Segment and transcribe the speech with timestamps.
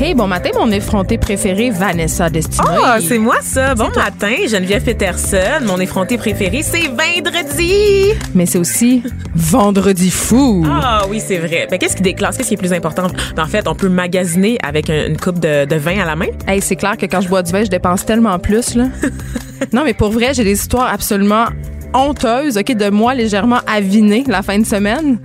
[0.00, 2.68] Hey, bon matin, mon effronté préféré, Vanessa Destinée.
[2.84, 3.74] Ah, c'est moi ça.
[3.74, 5.64] Bon matin, Geneviève Peterson.
[5.66, 8.12] Mon effronté préféré, c'est vendredi.
[8.32, 9.02] Mais c'est aussi
[9.34, 10.64] Vendredi fou.
[10.70, 11.66] Ah oui, c'est vrai.
[11.68, 12.36] Ben, qu'est-ce qui déclasse?
[12.36, 13.08] Qu'est-ce qui est plus important?
[13.34, 16.14] Ben, en fait, on peut magasiner avec un- une coupe de, de vin à la
[16.14, 16.26] main.
[16.46, 18.84] Hey, c'est clair que quand je bois du vin, je dépense tellement plus, là.
[19.72, 21.46] non, mais pour vrai, j'ai des histoires absolument
[21.94, 25.18] honteuses, OK, de moi légèrement aviné la fin de semaine,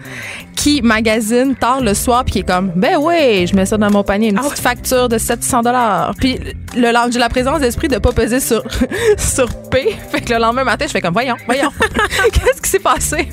[0.55, 3.91] qui magasine tard le soir, puis qui est comme, ben oui, je mets ça dans
[3.91, 6.13] mon panier, une petite facture de 700 dollars.
[6.19, 6.39] Puis
[6.75, 8.63] le lendemain, j'ai la présence d'esprit de pas peser sur,
[9.17, 9.95] sur P.
[10.11, 11.69] Fait que le lendemain matin, je fais comme, voyons, voyons,
[12.31, 13.27] qu'est-ce qui s'est passé?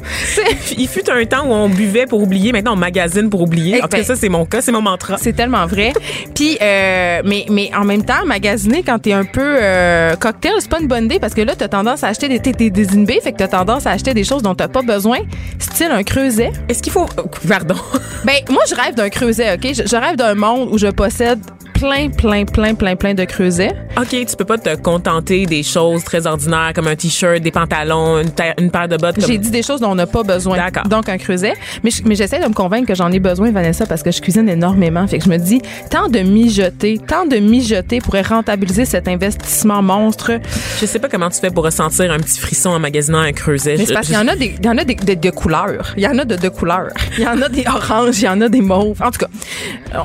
[0.77, 2.53] Il fut un temps où on buvait pour oublier.
[2.53, 3.83] Maintenant, on magasine pour oublier.
[3.83, 4.61] En tout cas, ça, c'est mon cas.
[4.61, 5.17] C'est mon mantra.
[5.19, 5.93] C'est tellement vrai.
[6.35, 10.71] Puis, euh, mais, mais en même temps, magasiner quand t'es un peu euh, cocktail, c'est
[10.71, 13.33] pas une bonne idée parce que là, t'as tendance à acheter des, t'es désinhibé, fait
[13.33, 15.19] que t'as tendance à acheter des choses dont t'as pas besoin,
[15.59, 16.51] style un creuset.
[16.69, 17.07] Est-ce qu'il faut.
[17.19, 17.75] oh, Pardon.
[18.25, 19.73] Ben, moi, je rêve d'un creuset, OK?
[19.73, 21.41] Je, je rêve d'un monde où je possède
[21.81, 23.73] plein, plein, plein, plein, plein de creusets.
[23.97, 28.19] OK, tu peux pas te contenter des choses très ordinaires comme un t-shirt, des pantalons,
[28.21, 29.17] une, paire de bottes.
[29.17, 29.27] Comme...
[29.27, 30.57] J'ai dit des choses dont on n'a pas besoin.
[30.59, 30.85] D'accord.
[30.89, 31.55] Donc, un creuset.
[31.83, 34.21] Mais, je- mais j'essaie de me convaincre que j'en ai besoin, Vanessa, parce que je
[34.21, 35.07] cuisine énormément.
[35.07, 39.83] Fait que je me dis, tant de mijoter, tant de mijoter pourrait rentabiliser cet investissement
[39.83, 40.33] monstre.
[40.81, 43.77] Je sais pas comment tu fais pour ressentir un petit frisson en magasinant un creuset.
[43.79, 45.31] Mais c'est parce qu'il y en a des, il y en a des, de, de
[45.31, 45.95] couleurs.
[45.97, 46.91] Il y en a de, de couleurs.
[47.17, 49.01] Il y en a des oranges, il y en a des mauves.
[49.03, 49.29] En tout cas,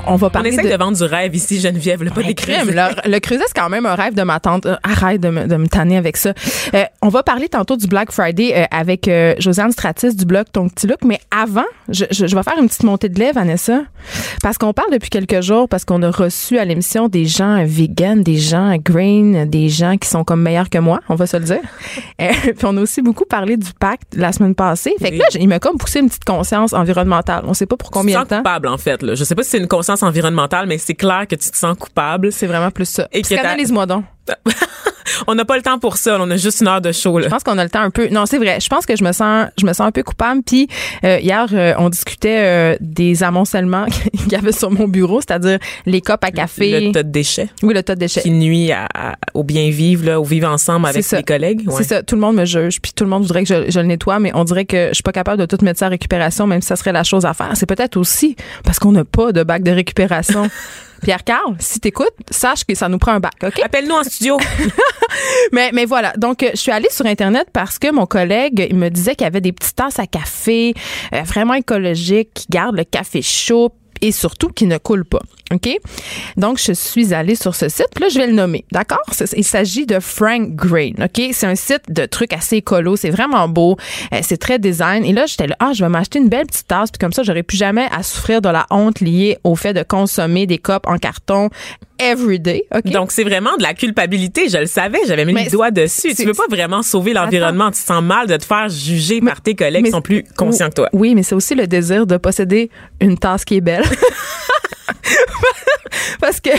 [0.07, 0.77] on va On parler essaie de, de...
[0.77, 2.67] vendre du rêve ici, Geneviève, là, pas des crème.
[2.67, 2.95] creusets.
[3.05, 4.65] Le, le creuset, c'est quand même un rêve de ma tante.
[4.65, 6.33] Euh, arrête de me, de me tanner avec ça.
[6.73, 10.45] Euh, on va parler tantôt du Black Friday euh, avec euh, Josiane Stratis du blog
[10.51, 10.99] Ton Petit Look.
[11.03, 13.81] Mais avant, je, je, je vais faire une petite montée de lait, Vanessa.
[14.43, 18.21] Parce qu'on parle depuis quelques jours, parce qu'on a reçu à l'émission des gens vegan,
[18.21, 21.43] des gens green, des gens qui sont comme meilleurs que moi, on va se le
[21.45, 21.61] dire.
[22.17, 24.93] Puis on a aussi beaucoup parlé du pacte la semaine passée.
[24.99, 27.43] Fait que là, il m'a comme poussé une petite conscience environnementale.
[27.47, 28.37] On sait pas pour combien de temps.
[28.37, 29.01] coupable, en fait.
[29.01, 29.15] Là.
[29.15, 31.77] Je sais pas si c'est une conscience environnementale, mais c'est clair que tu te sens
[31.77, 32.31] coupable.
[32.31, 33.07] C'est vraiment plus ça.
[33.11, 34.05] Et Psychanalyse-moi donc.
[35.27, 36.17] on n'a pas le temps pour ça.
[36.19, 37.17] On a juste une heure de show.
[37.19, 37.25] Là.
[37.25, 38.07] Je pense qu'on a le temps un peu.
[38.09, 38.59] Non, c'est vrai.
[38.59, 40.41] Je pense que je me sens, je me sens un peu coupable.
[40.43, 40.67] Puis
[41.03, 45.59] euh, hier, euh, on discutait euh, des amoncellements qu'il y avait sur mon bureau, c'est-à-dire
[45.85, 46.87] les copes à café.
[46.87, 48.21] Le tas de déchets oui, le tas de déchets.
[48.21, 51.61] qui nuit à- à- au bien vivre, là, au vivre ensemble avec les collègues.
[51.67, 51.75] Ouais.
[51.77, 52.03] C'est ça.
[52.03, 54.19] Tout le monde me juge, puis tout le monde voudrait que je, je le nettoie,
[54.19, 56.61] mais on dirait que je suis pas capable de tout mettre ça à récupération, même
[56.61, 57.51] si ça serait la chose à faire.
[57.53, 60.49] C'est peut-être aussi parce qu'on n'a pas de bac de récupération.
[61.05, 63.61] Pierre-Carl, si t'écoutes, sache que ça nous prend un bac, OK?
[63.63, 64.39] Appelle-nous en studio.
[65.51, 66.13] Mais, mais voilà.
[66.17, 69.23] Donc, euh, je suis allée sur Internet parce que mon collègue, il me disait qu'il
[69.23, 70.73] y avait des petites tasses à café
[71.13, 73.69] euh, vraiment écologiques qui gardent le café chaud
[74.01, 75.21] et surtout qui ne coulent pas.
[75.55, 75.69] OK?
[76.37, 77.99] Donc, je suis allée sur ce site.
[77.99, 78.65] Là, je vais le nommer.
[78.71, 79.03] D'accord?
[79.35, 80.91] Il s'agit de Frank Grain.
[81.03, 81.29] OK?
[81.31, 82.95] C'est un site de trucs assez écolo.
[82.95, 83.77] C'est vraiment beau.
[84.13, 85.05] Euh, c'est très design.
[85.05, 86.91] Et là, j'étais là, ah, je vais m'acheter une belle petite tasse.
[86.91, 89.83] Puis comme ça, j'aurais plus jamais à souffrir de la honte liée au fait de
[89.83, 91.49] consommer des copes en carton
[91.97, 92.65] every day.
[92.75, 92.91] OK?
[92.91, 94.49] Donc, c'est vraiment de la culpabilité.
[94.49, 94.99] Je le savais.
[95.07, 96.13] J'avais mis Mais le doigt dessus.
[96.13, 97.67] Tu veux pas vraiment sauver l'environnement.
[97.71, 100.23] Tu te sens mal de te faire juger par tes collègues mais- qui sont plus
[100.35, 100.89] conscients que toi.
[100.93, 103.83] Oui, mais c'est aussi le désir de posséder une tasse qui est belle.
[106.21, 106.49] Parce que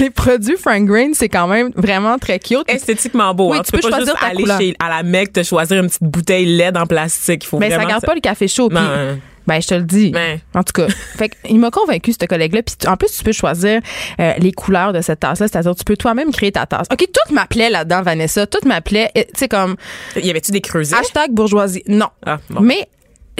[0.00, 2.64] les produits Frank Green, c'est quand même vraiment très cute.
[2.68, 3.50] Esthétiquement beau.
[3.52, 3.62] Oui, hein.
[3.64, 4.58] tu Tu, peux, peux pas juste aller couleur.
[4.60, 7.44] chez, à la Mecque te choisir une petite bouteille LED en plastique.
[7.44, 8.68] Il faut mais ça vraiment garde pas le café chaud.
[8.68, 10.10] puis- Ben, ben, je te le dis.
[10.10, 10.38] Ben.
[10.54, 10.86] En tout cas,
[11.16, 12.62] fait il m'a convaincu ce collègue-là.
[12.62, 13.80] Puis en plus, tu peux choisir
[14.20, 16.86] euh, les couleurs de cette tasse-là, c'est-à-dire tu peux toi-même créer ta tasse.
[16.92, 18.46] Ok, tout m'appelait là-dedans, Vanessa.
[18.46, 19.76] Tout m'appelait, tu sais comme
[20.16, 20.96] y avait-tu des creusets?
[20.96, 21.82] hashtag bourgeoisie.
[21.86, 22.08] Non.
[22.26, 22.60] Ah, bon.
[22.60, 22.88] Mais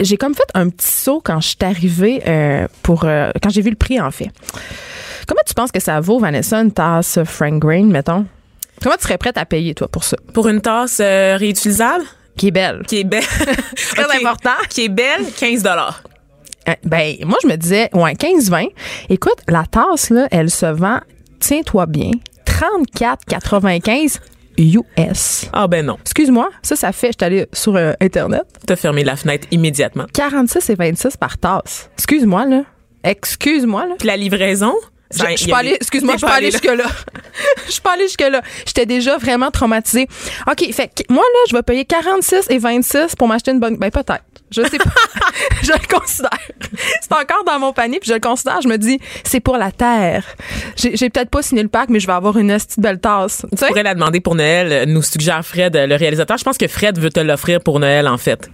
[0.01, 3.61] j'ai comme fait un petit saut quand je suis arrivée euh, pour euh, quand j'ai
[3.61, 4.29] vu le prix en fait.
[5.27, 8.25] Comment tu penses que ça vaut Vanessa une tasse Frank Green mettons?
[8.81, 10.17] Comment tu serais prête à payer toi pour ça?
[10.33, 12.03] Pour une tasse euh, réutilisable,
[12.35, 12.81] Qui est belle.
[12.87, 13.23] qui est belle.
[13.75, 14.49] Très important.
[14.69, 18.65] Qui est belle, 15 Euh, Ben moi je me disais ouais 15 20.
[19.09, 20.99] Écoute, la tasse là, elle se vend
[21.39, 22.11] tiens-toi bien
[22.45, 24.19] 34,95
[24.57, 25.49] US.
[25.53, 25.97] Ah ben non.
[26.01, 30.05] Excuse-moi, ça ça fait je suis allée sur euh, internet T'as fermé la fenêtre immédiatement.
[30.13, 31.89] 46 et 26 par tasse.
[31.95, 32.63] Excuse-moi là.
[33.03, 33.95] Excuse-moi là.
[33.97, 34.73] Puis la livraison?
[35.11, 36.51] Je, ça, je avait- allée, excuse-moi, je suis pas allée là.
[36.51, 36.85] jusque-là.
[37.65, 38.41] Je suis pas allée jusque-là.
[38.65, 40.07] J'étais déjà vraiment traumatisée.
[40.49, 43.77] OK, fait que moi, là, je vais payer 46 et 26 pour m'acheter une bonne.
[43.77, 44.23] Ben, peut-être.
[44.51, 44.89] Je sais pas.
[45.63, 46.29] je le considère.
[47.01, 48.61] C'est encore dans mon panier, puis je le considère.
[48.61, 50.25] Je me dis, c'est pour la terre.
[50.75, 53.45] J'ai j'ai peut-être pas signé le pack, mais je vais avoir une petite belle tasse.
[53.57, 56.37] Tu pourrais la demander pour Noël, nous suggère Fred, euh, le réalisateur.
[56.37, 58.49] Je pense que Fred veut te l'offrir pour Noël, en fait.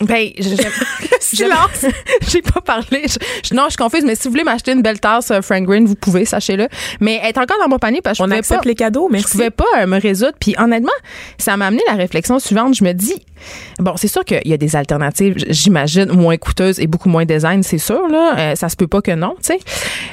[0.00, 1.86] Ben, je- je- Silence.
[2.28, 3.04] J'ai pas parlé.
[3.08, 5.40] Je- je- non, je suis confuse, mais si vous voulez m'acheter une belle tasse euh,
[5.40, 6.68] Frank Green, vous pouvez, sachez-le.
[7.00, 8.68] Mais est encore dans mon panier parce que je On pouvais accepte pas.
[8.68, 9.30] les cadeaux, Je merci.
[9.32, 10.34] pouvais pas euh, me résoudre.
[10.38, 10.92] Puis honnêtement,
[11.38, 12.74] ça m'a amené la réflexion suivante.
[12.76, 13.24] Je me dis,
[13.78, 17.62] bon, c'est sûr qu'il y a des alternatives, j'imagine, moins coûteuses et beaucoup moins design,
[17.62, 18.08] c'est sûr.
[18.08, 19.58] Là, Euh, ça se peut pas que non, tu sais.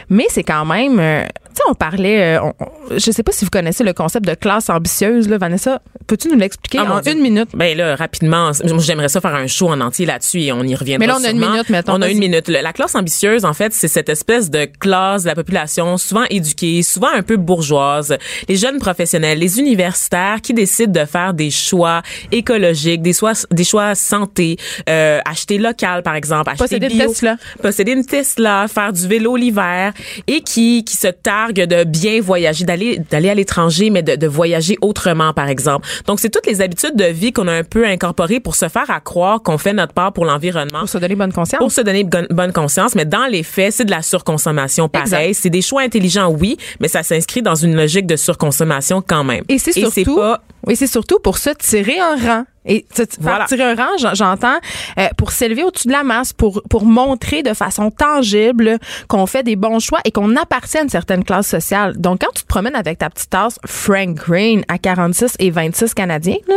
[0.10, 3.32] Mais c'est quand même, euh, tu sais, on parlait, euh, on- on- je sais pas
[3.32, 5.82] si vous connaissez le concept de classe ambitieuse, là, Vanessa.
[6.08, 7.50] Peux-tu nous l'expliquer Ah, en une minute?
[7.54, 11.00] Ben là, rapidement, j'aimerais ça faire un show en entier là-dessus et on y reviendra
[11.06, 12.48] Mais là, on a une minute, mettons, On a une minute.
[12.50, 16.84] La classe ambitieuse, en fait, c'est cette espèce de classe de la population souvent éduquée,
[16.84, 18.18] souvent un peu bourgeoise.
[18.50, 23.64] Les jeunes professionnels, les universitaires qui décident de faire des choix écologiques, des choix, des
[23.64, 24.58] choix santé,
[24.90, 27.38] euh, acheter local, par exemple, acheter Posséder une Tesla.
[27.62, 29.94] posséder une Tesla, faire du vélo l'hiver
[30.28, 34.28] et qui qui se targuent de bien voyager, d'aller d'aller à l'étranger, mais de, de
[34.28, 35.88] voyager autrement, par exemple.
[36.08, 38.90] Donc c'est toutes les habitudes de vie qu'on a un peu incorporées pour se faire
[38.90, 40.80] à croire qu'on fait notre part pour l'environnement.
[40.80, 41.60] Pour se donner bonne conscience.
[41.60, 45.34] Pour se donner bonne- conscience, mais dans les faits, c'est de la surconsommation pareil.
[45.34, 49.44] C'est des choix intelligents, oui, mais ça s'inscrit dans une logique de surconsommation quand même.
[49.50, 52.44] Et c'est surtout, pas oui, c'est surtout pour se tirer un rang.
[52.66, 53.46] Et tu- tu- Voilà.
[53.46, 54.58] tirer un rang, j'en- j'entends
[54.98, 58.78] euh, pour s'élever au-dessus de la masse, pour pour montrer de façon tangible
[59.08, 61.98] qu'on fait des bons choix et qu'on appartient à une certaine classe sociale.
[61.98, 65.94] Donc quand tu te promènes avec ta petite tasse Frank Green à 46 et 26
[65.94, 66.56] canadiens, là,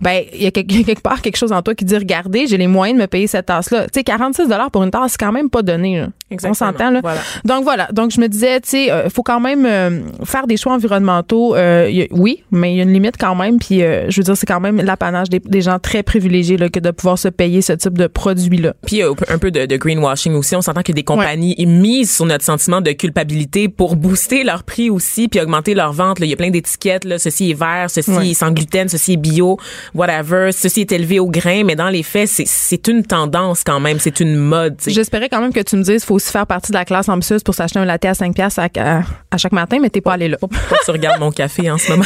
[0.00, 1.84] ben il y a quelque, il y a quelque part quelque chose en toi qui
[1.84, 3.84] dit regardez, j'ai les moyens de me payer cette tasse là.
[3.84, 6.06] Tu sais 46 dollars pour une tasse, c'est quand même pas donné là.
[6.30, 6.54] On Exactement.
[6.72, 7.00] s'entend là?
[7.02, 7.20] Voilà.
[7.44, 7.88] Donc voilà.
[7.92, 11.54] Donc je me disais, tu sais, euh, faut quand même euh, faire des choix environnementaux.
[11.56, 13.58] Euh, a- oui, mais il y a une limite quand même.
[13.58, 16.68] Puis euh, je veux dire, c'est quand même l'apanage des, des gens très privilégiés là,
[16.68, 18.74] que de pouvoir se payer ce type de produit-là.
[18.86, 20.54] Puis il y a un peu de, de greenwashing aussi.
[20.56, 24.90] On s'entend que des compagnies misent sur notre sentiment de culpabilité pour booster leur prix
[24.90, 26.18] aussi, puis augmenter leur vente.
[26.18, 26.26] là.
[26.26, 27.04] Il y a plein d'étiquettes.
[27.04, 27.18] Là.
[27.18, 28.28] Ceci est vert, ceci Ouais.
[28.30, 29.58] est sans gluten, ceci est bio,
[29.94, 30.50] whatever.
[30.52, 31.64] Ceci est élevé au grain.
[31.64, 33.98] Mais dans les faits, c'est, c'est une tendance quand même.
[33.98, 34.76] C'est une mode.
[34.86, 37.42] J'espérais quand même que tu me dises, faut aussi faire partie de la classe ambitieuse
[37.42, 40.12] pour s'acheter un latte à 5 piastres à, à- à chaque matin, mais t'es pas
[40.14, 40.36] allé là.
[40.40, 42.04] Pourquoi tu regardes mon café en ce moment?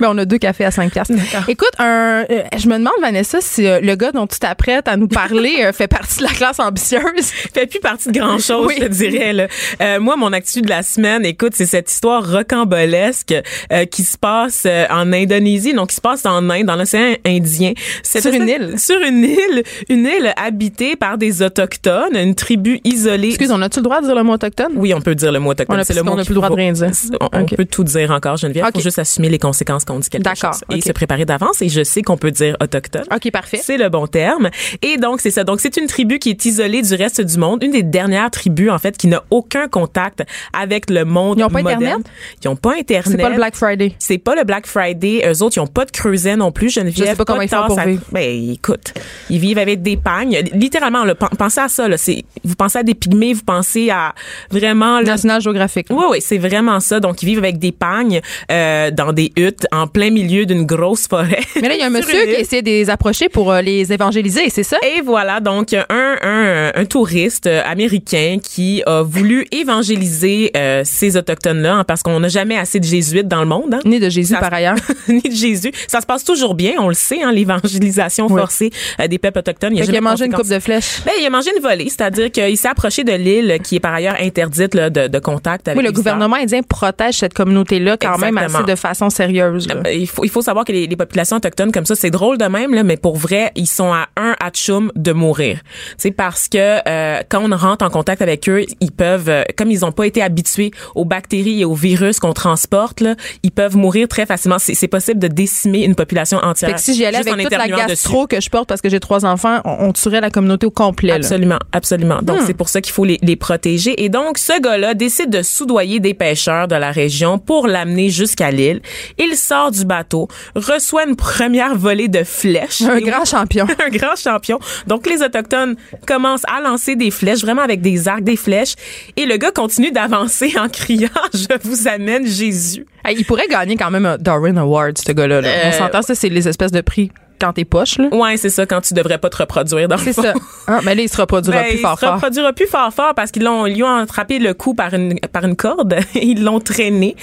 [0.00, 1.14] Mais on a deux cafés à 5 piastres.
[1.48, 4.96] Écoute, un, euh, je me demande, Vanessa, si euh, le gars dont tu t'apprêtes à
[4.96, 7.02] nous parler euh, fait partie de la classe ambitieuse.
[7.54, 8.74] fait plus partie de grand chose, Oui.
[8.80, 9.32] je te dirais.
[9.32, 9.46] Là.
[9.80, 13.34] Euh, moi, mon actu de la semaine, écoute, c'est cette histoire rocambolesque
[13.72, 17.14] euh, qui se passe euh, en Indonésie, donc qui se passe en Inde, dans l'océan
[17.24, 17.72] Indien.
[18.02, 18.74] Cette Sur une île.
[18.78, 23.28] Sur une île, une île habitée par des autochtones, une tribu isolée.
[23.28, 24.72] Excuse, on a-tu le droit de dire le mot autochtone?
[24.76, 25.84] Oui, on peut dire le mot On autochtone.
[25.84, 26.90] C'est le mot a qu'il plus le droit de rien dire.
[27.20, 28.64] On, on peut tout dire encore, Geneviève.
[28.64, 28.74] Il Ok.
[28.76, 30.62] faut juste assumer les conséquences qu'on dit quelque D'accord, chose.
[30.70, 30.82] Et ok.
[30.84, 31.62] se préparer d'avance.
[31.62, 33.04] Et je sais qu'on peut dire autochtone.
[33.14, 33.60] OK, parfait.
[33.62, 34.50] C'est le bon terme.
[34.82, 35.44] Et donc, c'est ça.
[35.44, 37.62] Donc, c'est une tribu qui est isolée du reste du monde.
[37.62, 40.22] Une des dernières tribus, en fait, qui n'a aucun contact
[40.52, 41.82] avec le monde Ils ont pas moderne.
[41.84, 42.06] Internet?
[42.44, 43.06] Ils ont pas Internet.
[43.10, 43.94] C'est pas le Black Friday.
[43.98, 45.22] C'est pas le Black Friday.
[45.26, 47.06] Eux autres, ils ont pas de creuset non plus, Geneviève.
[47.06, 48.02] Je sais pas comment de ils font pour à- vivre.
[48.12, 48.94] Ben, écoute,
[49.30, 50.40] ils vivent avec des pagnes.
[50.52, 51.96] Littéralement, là, pen- pensez à ça, là.
[52.44, 54.14] Vous pensez à des pygmées, vous pensez à
[54.50, 55.86] vraiment, là, National Geographic.
[55.90, 57.00] oui, oui, c'est vraiment ça.
[57.00, 58.20] Donc, ils vivent avec des pagnes
[58.50, 61.40] euh, dans des huttes en plein milieu d'une grosse forêt.
[61.60, 62.45] Mais là, il y a un monsieur qui île.
[62.46, 64.76] Essaie de les approcher pour euh, les évangéliser, c'est ça?
[64.82, 65.84] Et voilà, donc un,
[66.22, 72.20] un, un touriste euh, américain qui a voulu évangéliser euh, ces autochtones-là, hein, parce qu'on
[72.20, 73.74] n'a jamais assez de jésuites dans le monde.
[73.74, 73.80] Hein?
[73.84, 74.76] Né de Jésus, Ça- par ailleurs.
[75.08, 75.72] Ni de Jésus.
[75.88, 78.40] Ça se passe toujours bien, on le sait, hein, l'évangélisation Oui.
[78.40, 78.70] forcée
[79.00, 79.76] euh, des peuples autochtones.
[79.76, 81.00] Il a mangé une coupe de flèches.
[81.04, 83.94] Ben, il a mangé une volée, c'est-à-dire qu'il s'est approché de l'île qui est par
[83.94, 88.18] ailleurs interdite là, de, de contact avec Oui, le gouvernement indien protège cette communauté-là quand
[88.18, 89.68] même assez de façon sérieuse.
[89.68, 89.76] là.
[89.86, 92.35] Euh, Il faut, il faut savoir que les, les populations autochtones comme ça, c'est drôle
[92.36, 95.60] de même, là, mais pour vrai, ils sont à un atchoum de mourir.
[95.96, 99.70] C'est parce que euh, quand on rentre en contact avec eux, ils peuvent, euh, comme
[99.70, 103.76] ils n'ont pas été habitués aux bactéries et aux virus qu'on transporte, là, ils peuvent
[103.76, 104.58] mourir très facilement.
[104.58, 106.70] C'est possible de décimer une population entière.
[106.70, 109.00] Fait que si j'y allais avec toute la gastro que je porte parce que j'ai
[109.00, 111.08] trois enfants, on, on tuerait la communauté au complet.
[111.08, 111.14] là.
[111.16, 112.20] Absolument, absolument.
[112.22, 112.44] Donc, Hmm.
[112.46, 114.02] c'est pour ça qu'il faut les, les protéger.
[114.04, 118.50] Et donc, ce gars-là décide de soudoyer des pêcheurs de la région pour l'amener jusqu'à
[118.50, 118.82] l'île.
[119.18, 122.82] Il sort du bateau, reçoit une première volée de flèches.
[122.82, 123.66] Un grand champion.
[123.86, 124.58] un grand champion.
[124.86, 128.74] Donc, les Autochtones commencent à lancer des flèches, vraiment avec des arcs, des flèches.
[129.16, 132.86] Et le gars continue d'avancer en criant «Je vous amène Jésus».
[133.04, 135.40] Hey, il pourrait gagner quand même un Darwin Award, ce gars-là.
[135.40, 135.48] là.
[135.64, 137.98] On Euh, s'entend, ça, c'est les espèces de prix quand t'es poche.
[137.98, 138.08] Là.
[138.12, 140.32] Ouais, c'est ça, quand tu devrais pas te reproduire dans C'est ça.
[140.68, 142.14] Ah, mais là, il se reproduira Ben, plus fort il se fort.
[142.16, 145.44] reproduira plus fort fort parce qu'ils l'ont, lui ont attrapé le cou par une, par
[145.44, 145.94] une corde.
[146.14, 147.14] ils l'ont traîné.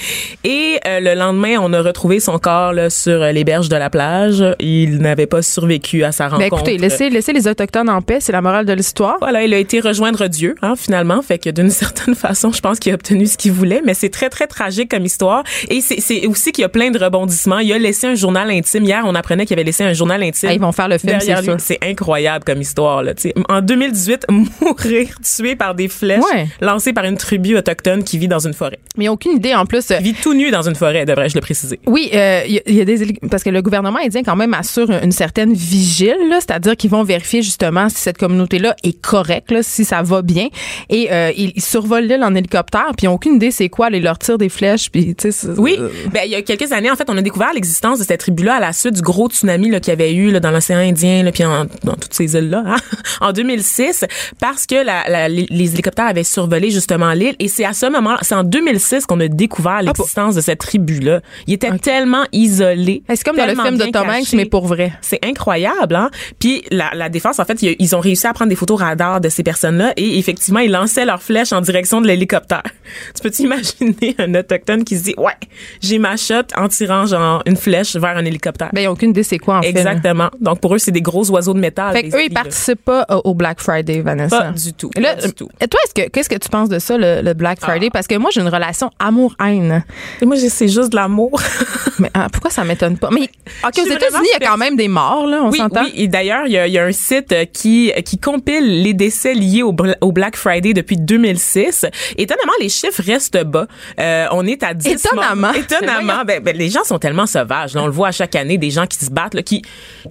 [0.46, 3.90] Et euh, le lendemain, on a retrouvé son corps là, sur les berges de la
[3.90, 4.44] plage.
[4.60, 6.56] Il n'avait pas survécu à sa Ben, rencontre.
[6.56, 9.18] écoutez, laissez, laissez les Autochtones en paix, c'est la morale de l'histoire.
[9.20, 11.22] Voilà, il a été rejoindre Dieu, hein, finalement.
[11.22, 14.10] Fait que d'une certaine façon, je pense qu'il a obtenu ce qu'il voulait, mais c'est
[14.10, 15.44] très, très tragique comme histoire.
[15.70, 17.60] Et c'est, c'est aussi qu'il y a plein de rebondissements.
[17.60, 18.84] Il a laissé un journal intime.
[18.86, 20.50] Hier, on apprenait qu'il avait laissé un, jour- journal intime.
[20.50, 21.50] Ah, ils vont faire le film, derrière c'est lui.
[21.52, 21.60] sûr.
[21.60, 23.04] C'est incroyable comme histoire.
[23.04, 23.14] Là,
[23.50, 24.26] en 2018,
[24.62, 26.48] mourir tué par des flèches Ouais.
[26.62, 28.80] lancées par une tribu autochtone qui vit dans une forêt.
[28.98, 29.90] Mais aucune idée en plus.
[29.92, 31.80] euh, Il vit tout nu dans une forêt, devrais-je le préciser.
[31.86, 34.36] Oui, euh, il y, a- il y a des parce que le gouvernement indien quand
[34.36, 39.54] même assure une certaine vigile, c'est-à-dire qu'ils vont vérifier justement si cette communauté-là est correcte,
[39.62, 40.48] si ça va bien,
[40.90, 44.02] et euh, ils, survolent l'île en hélicoptère, puis ils ont aucune idée c'est quoi, ils
[44.04, 45.48] leur tirent des flèches, puis tu sais.
[45.58, 45.78] Oui,
[46.12, 48.56] ben, il y a quelques années, en fait, on a découvert l'existence de cette tribu-là
[48.56, 51.24] à la suite du gros tsunami là, qu'il y avait eu là, dans l'océan Indien,
[51.24, 52.76] là, puis en- dans toutes ces îles-là, hein,
[53.22, 54.06] en 2006,
[54.40, 57.36] parce que la, la- les, hélicoptères avaient survolé justement l'île.
[57.40, 61.22] Et c'est à ce moment, c'est en 2006 qu'on a découvert l'existence de cette tribu-là.
[61.48, 63.04] Il était tellement isolé.
[63.08, 64.94] c'est comme dans le film de Tom Hanks, mais pour vrai.
[65.02, 66.10] C'est incroyable, hein?
[66.40, 69.22] Puis la, la défense, en fait, ils, ils ont réussi à prendre des photos radar
[69.22, 72.64] de ces personnes-là et effectivement, ils lançaient leurs flèches en direction de l'hélicoptère.
[73.16, 75.34] Tu peux t'imaginer un autochtone qui se dit, ouais,
[75.82, 78.70] j'ai ma shot en tirant genre une flèche vers un hélicoptère.
[78.74, 79.70] Ben, ils ont aucune idée c'est quoi en fait.
[79.88, 80.30] Exactement.
[80.40, 81.94] Donc pour eux, c'est des gros oiseaux de métal.
[81.94, 84.42] Fait eux, ils participent pas au, Black Friday, Vanessa.
[84.42, 84.90] Pas du tout.
[84.96, 85.50] Là, pas du tout.
[85.60, 87.90] Et toi, est-ce que qu'est-ce que tu penses de ça, le, le Black Friday?
[87.92, 89.84] Parce que moi, j'ai une relation amour-haine.
[90.22, 91.42] Et moi, c'est juste de l'amour.
[92.00, 93.10] Mais ah, pourquoi ça m'étonne pas?
[93.12, 93.30] Mais
[93.64, 95.84] ok, aux États-Unis, il y a quand même des morts, là, on oui, s'entend.
[95.84, 95.94] oui.
[95.96, 98.94] Et d'ailleurs, il y a, il y a un site euh, qui qui compile les
[98.94, 101.86] décès liés au, au Black Friday depuis 2006.
[102.18, 103.68] Étonnamment, les chiffres restent bas.
[104.00, 105.48] Euh, on est à 10 Étonnamment.
[105.48, 105.56] morts.
[105.56, 106.24] Étonnamment.
[106.26, 107.74] Ben, ben, les gens sont tellement sauvages.
[107.74, 107.84] là.
[107.84, 109.62] on le voit à chaque année, des gens qui se battent, là, qui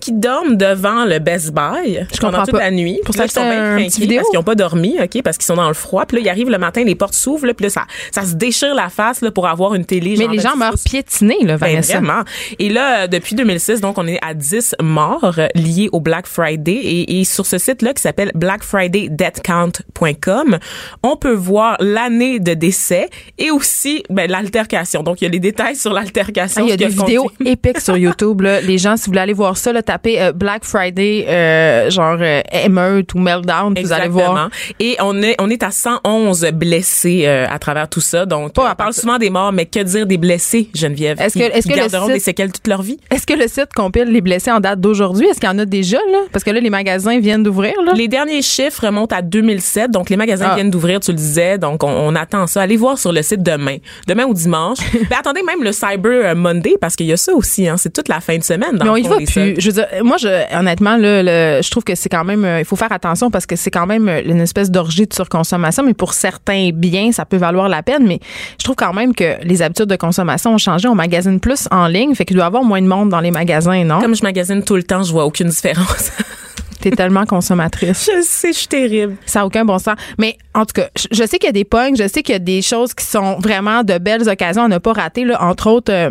[0.00, 2.58] qui dorment devant le Best Buy pendant comprends toute pas.
[2.60, 3.00] la nuit.
[3.04, 5.56] Pour là, ils sont bien craqués parce qu'ils n'ont pas dormi, ok, parce qu'ils sont
[5.56, 6.06] dans le froid.
[6.06, 8.34] Puis là, ils arrivent le matin, les portes s'ouvrent, là, puis là, ça, ça se
[8.34, 10.14] déchire la face là, pour avoir une télé.
[10.16, 11.98] Mais genre les gens 10 meurent piétinés, là, Ben, Vanessa.
[11.98, 12.22] vraiment.
[12.58, 16.26] Et là, euh, depuis 2006, donc, on est à 10 morts euh, liés au Black
[16.26, 16.72] Friday.
[16.72, 20.58] Et, et sur ce site-là, qui s'appelle blackfridaydeathcount.com,
[21.02, 25.02] on peut voir l'année de décès et aussi ben, l'altercation.
[25.02, 26.62] Donc, il y a les détails sur l'altercation.
[26.62, 28.42] Ah, il y a des vidéos épiques sur YouTube.
[28.42, 28.60] Là.
[28.72, 32.16] Les gens, si vous voulez aller voir ça, là, tapez euh, Black Friday, euh, genre
[32.20, 34.50] euh, émeute ou meltdown, vous allez voir.
[34.80, 38.26] Et on est on est à 111 blessés euh, à travers tout ça.
[38.26, 41.20] Donc Pas on parle souvent des morts, mais que dire des blessés, Geneviève?
[41.20, 42.98] Est-ce que- est-ce que le garderont site- des séquelles toute leur vie?
[43.10, 45.26] Est-ce que le site compile les blessés en date d'aujourd'hui?
[45.26, 46.18] Est-ce qu'il y en a déjà, là?
[46.32, 47.92] Parce que là, les magasins viennent d'ouvrir, là.
[47.94, 50.54] Les derniers chiffres remontent à 2007, donc les magasins Ah.
[50.54, 52.62] viennent d'ouvrir, tu le disais, donc on, on attend ça.
[52.62, 54.78] Allez voir sur le site demain, demain ou dimanche.
[55.10, 58.08] Mais attendez même le Cyber Monday parce qu'il y a ça aussi, hein, c'est toute
[58.08, 58.76] la fin de semaine.
[58.76, 59.32] Dans Mais on le y fond, va les plus.
[59.58, 62.58] Je veux dire, moi, je, honnêtement, là, le- je trouve que c'est quand même, euh,
[62.60, 65.82] il faut faire attention parce que c'est quand même euh, une espèce d'orgie de surconsommation.
[65.84, 68.06] Mais pour certains biens, ça peut valoir la peine.
[68.06, 68.20] Mais
[68.58, 70.88] je trouve quand même que les habitudes de consommation ont changé.
[70.88, 73.30] On magasine plus en ligne, fait qu'il doit y avoir moins de monde dans les
[73.30, 74.00] magasins, non?
[74.00, 76.10] Comme je magasine tout le temps, je vois aucune différence.
[76.80, 78.10] T'es tellement consommatrice.
[78.12, 79.14] je sais, je suis terrible.
[79.24, 79.94] Ça n'a aucun bon sens.
[80.18, 82.32] Mais en tout cas, je, je sais qu'il y a des pognes, je sais qu'il
[82.32, 85.24] y a des choses qui sont vraiment de belles occasions à ne pas rater.
[85.24, 85.40] Là.
[85.44, 86.10] Entre autres, euh,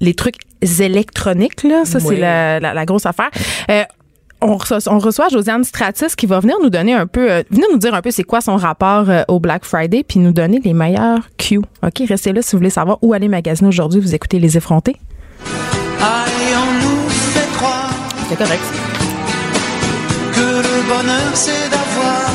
[0.00, 0.34] les trucs
[0.80, 1.84] électroniques, là.
[1.84, 3.30] ça, c'est la, la- la grosse affaire.
[3.70, 3.82] Euh,
[4.42, 7.66] on reçoit, on reçoit Josiane Stratis qui va venir nous donner un peu, euh, venir
[7.70, 10.60] nous dire un peu c'est quoi son rapport euh, au Black Friday, puis nous donner
[10.64, 11.58] les meilleurs cues.
[11.82, 14.00] OK, restez là si vous voulez savoir où aller magasiner aujourd'hui.
[14.00, 14.96] Vous écoutez Les Effrontés.
[16.00, 17.90] Allez, on nous fait croire
[18.30, 18.62] C'est correct.
[20.32, 22.30] que le bonheur c'est d'avoir,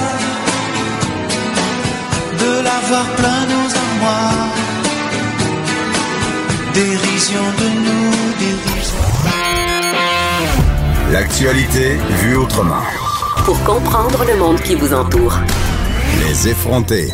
[2.39, 4.47] de l'avoir plein nos armoires.
[6.75, 8.99] Dérision de nous, dérision.
[11.09, 12.83] L'actualité vue autrement.
[13.45, 15.39] Pour comprendre le monde qui vous entoure.
[16.19, 17.13] Les effrontés.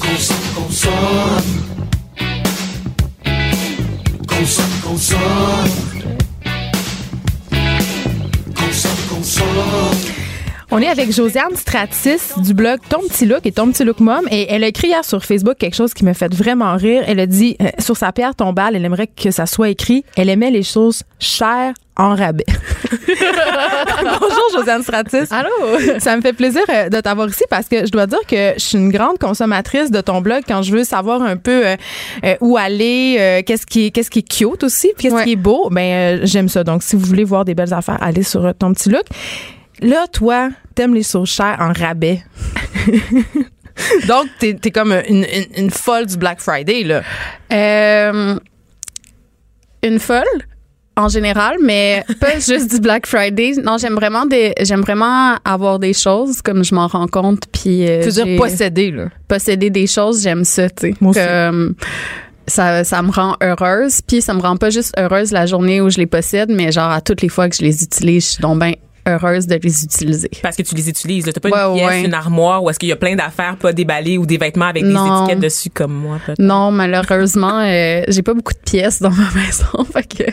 [0.00, 0.92] Consomme, consomme.
[4.26, 5.20] Consomme, consomme.
[8.56, 10.03] Consomme, consomme.
[10.76, 14.26] On est avec Josiane Stratis du blog Ton Petit Look et Ton Petit Look Mom.
[14.32, 17.04] Et elle a écrit hier sur Facebook quelque chose qui me fait vraiment rire.
[17.06, 20.28] Elle a dit, euh, sur sa pierre tombale, elle aimerait que ça soit écrit, elle
[20.28, 22.44] aimait les choses chères en rabais.
[24.02, 25.30] Bonjour Josiane Stratis.
[25.30, 25.48] Allô?
[26.00, 28.60] Ça me fait plaisir euh, de t'avoir ici parce que je dois dire que je
[28.64, 31.76] suis une grande consommatrice de ton blog quand je veux savoir un peu euh,
[32.24, 35.22] euh, où aller, qu'est-ce qui est qu'est-ce qui est cute aussi, puis qu'est-ce Ouais.
[35.24, 35.68] qui est beau.
[35.70, 36.64] Ben j'aime ça.
[36.64, 39.04] Donc si vous voulez voir des belles affaires, allez sur ton petit look.
[39.80, 42.22] Là, toi, t'aimes les chères en rabais.
[44.08, 47.02] Donc, t'es es comme une, une, une folle du Black Friday, là.
[47.52, 48.38] Euh,
[49.82, 50.22] une folle
[50.96, 53.54] en général, mais pas juste du Black Friday.
[53.62, 57.44] Non, j'aime vraiment des, j'aime vraiment avoir des choses comme je m'en rends compte.
[57.52, 59.08] Puis euh, Tu veux dire posséder, là.
[59.26, 60.94] posséder des choses, j'aime ça, tu sais.
[61.00, 61.20] Moi aussi.
[61.20, 61.74] Comme,
[62.46, 64.00] ça, ça me rend heureuse.
[64.06, 66.90] Puis ça me rend pas juste heureuse la journée où je les possède, mais genre
[66.90, 68.74] à toutes les fois que je les utilise, je suis donc ben
[69.06, 70.30] heureuse de les utiliser.
[70.42, 71.24] Parce que tu les utilises.
[71.32, 72.04] T'as pas Ouais, une pièce, ouais.
[72.06, 74.82] une armoire où est-ce qu'il y a plein d'affaires pas déballées ou des vêtements avec
[74.84, 75.04] Non.
[75.04, 76.18] des étiquettes dessus comme moi.
[76.38, 79.84] Non, malheureusement, euh, j'ai pas beaucoup de pièces dans ma maison.
[79.92, 80.30] fait que,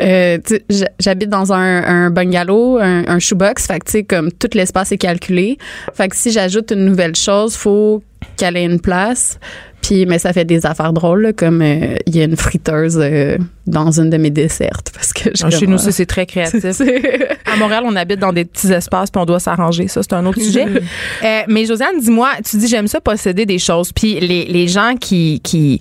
[0.00, 0.60] euh, tu
[0.98, 3.66] j'habite dans un, un bungalow, un, un shoebox.
[3.66, 5.58] Fait que, tu sais, comme tout l'espace est calculé.
[5.94, 8.02] Fait que si j'ajoute une nouvelle chose, faut
[8.36, 9.38] qu'elle ait une place.
[9.82, 12.98] Puis, mais ça fait des affaires drôles, là, comme euh, il y a une friteuse
[13.00, 14.90] euh, dans une de mes dessertes.
[14.92, 16.60] Parce que je Ah, Chez nous, c'est très créatif.
[16.72, 19.88] c'est- À Montréal, on habite dans des petits espaces puis on doit s'arranger.
[19.88, 20.66] Ça, c'est un autre sujet.
[21.24, 23.92] Euh, mais Josiane, dis-moi, tu dis j'aime ça posséder des choses.
[23.92, 25.80] Puis les, les gens qui, qui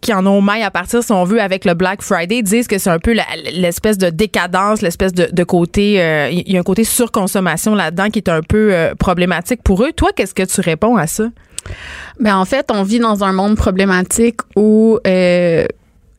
[0.00, 2.78] qui en ont maille à partir, si on veut, avec le Black Friday, disent que
[2.78, 3.14] c'est un peu
[3.54, 6.00] l'espèce de décadence, l'espèce de, de côté.
[6.00, 9.82] euh, Il y a un côté surconsommation là-dedans qui est un peu euh, problématique pour
[9.84, 9.92] eux.
[9.92, 11.24] Toi, qu'est-ce que tu réponds à ça?
[12.20, 15.66] Ben en fait, on vit dans un monde problématique où euh,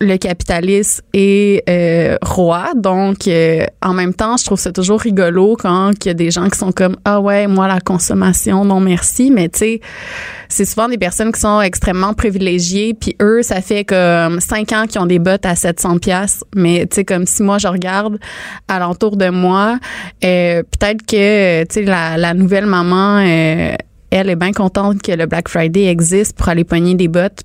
[0.01, 2.71] le capitalisme est euh, roi.
[2.75, 6.29] Donc, euh, en même temps, je trouve ça toujours rigolo quand il y a des
[6.29, 9.31] gens qui sont comme ah ouais, moi la consommation, non merci.
[9.31, 9.81] Mais tu sais,
[10.50, 12.93] c'est souvent des personnes qui sont extrêmement privilégiées.
[12.93, 16.43] Puis eux, ça fait comme cinq ans qu'ils ont des bottes à 700 pièces.
[16.55, 18.17] Mais tu sais, comme si moi je regarde
[18.67, 19.79] alentour de moi,
[20.19, 23.23] peut-être que tu sais la, la nouvelle maman.
[24.13, 27.41] Elle est bien contente que le Black Friday existe pour aller pogner des bottes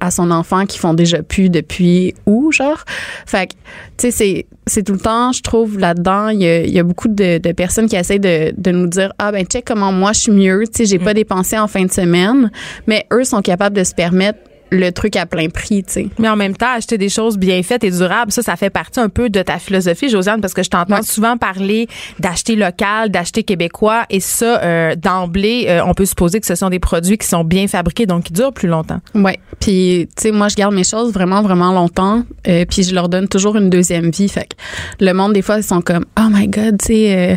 [0.00, 2.84] à son enfant qui font déjà plus depuis où, genre?
[3.26, 3.58] Fait que, tu
[3.98, 6.82] sais, c'est, c'est tout le temps, je trouve, là-dedans, il y a, il y a
[6.82, 10.12] beaucoup de, de personnes qui essaient de, de nous dire, ah, ben, check comment moi
[10.12, 12.50] je suis mieux, tu sais, j'ai pas dépensé en fin de semaine.
[12.86, 14.38] Mais eux sont capables de se permettre
[14.70, 16.06] le truc à plein prix, tu sais.
[16.18, 19.00] Mais en même temps, acheter des choses bien faites et durables, ça, ça fait partie
[19.00, 21.02] un peu de ta philosophie, Josiane, parce que je t'entends Ouais.
[21.02, 26.46] souvent parler d'acheter local, d'acheter québécois, et ça, euh, d'emblée, euh, on peut supposer que
[26.46, 29.00] ce sont des produits qui sont bien fabriqués, donc qui durent plus longtemps.
[29.14, 29.38] Ouais.
[29.60, 32.22] Puis, tu sais, moi, je garde mes choses vraiment, vraiment longtemps.
[32.48, 34.28] Euh, puis, je leur donne toujours une deuxième vie.
[34.28, 37.36] Fait que le monde, des fois, ils sont comme, oh my God, tu sais, euh,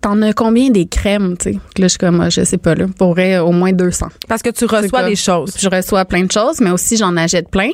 [0.00, 1.54] t'en as combien des crèmes, tu sais?
[1.54, 4.06] Là, je suis comme, Ah, je sais pas, là, pour vrai, au moins 200.
[4.28, 5.54] Parce que tu reçois comme- des choses.
[5.58, 7.70] Je reçois plein de choses, mais aussi j'en achète plein.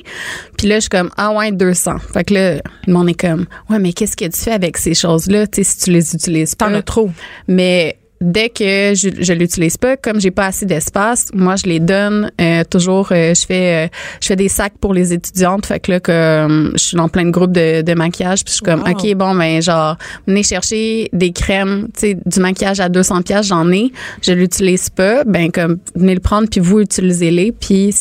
[0.56, 1.96] Puis là, je suis comme, ah ouais, 200.
[2.12, 2.54] Fait que là,
[2.86, 5.70] le monde est comme, ouais, mais qu'est-ce que tu fais avec ces choses-là, tu sais,
[5.70, 6.54] si tu les utilises?
[6.56, 7.10] T'en as trop.
[7.48, 11.80] Mais dès que je, je l'utilise pas, comme j'ai pas assez d'espace, moi je les
[11.80, 13.08] donne euh, toujours.
[13.12, 13.88] euh, je fais euh,
[14.20, 15.66] je fais des sacs pour les étudiantes.
[15.66, 18.56] Fait que là, comme je suis dans plein de groupes de, de maquillage, puis je
[18.56, 18.90] suis comme Wow.
[18.90, 19.96] ok bon ben genre
[20.26, 23.92] venez chercher des crèmes, tu sais du maquillage à 200 pièces, j'en ai.
[24.22, 27.94] Je l'utilise pas, ben comme venez le prendre puis vous utilisez-les puis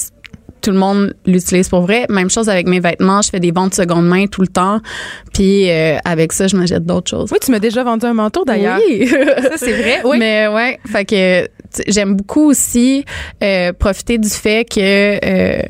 [0.64, 2.06] tout le monde l'utilise pour vrai.
[2.10, 4.80] Même chose avec mes vêtements, je fais des ventes seconde main tout le temps.
[5.34, 7.30] Puis euh, avec ça, je m'achète d'autres choses.
[7.32, 8.80] Oui, tu m'as déjà vendu un manteau d'ailleurs.
[8.88, 9.08] Oui.
[9.08, 10.02] Ça, c'est vrai.
[10.06, 10.18] Oui.
[10.18, 11.48] Mais ouais, fait que
[11.88, 13.04] j'aime beaucoup aussi
[13.44, 14.80] euh, profiter du fait que
[15.24, 15.62] euh,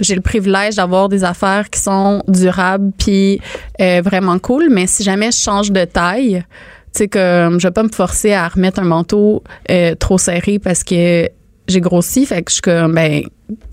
[0.00, 3.40] j'ai le privilège d'avoir des affaires qui sont durables puis
[3.80, 4.68] euh, vraiment cool.
[4.70, 6.44] Mais si jamais je change de taille,
[6.92, 10.58] tu sais comme je vais pas me forcer à remettre un manteau euh, trop serré
[10.58, 11.28] parce que
[11.70, 12.26] j'ai grossi.
[12.26, 13.22] Fait que je suis comme ben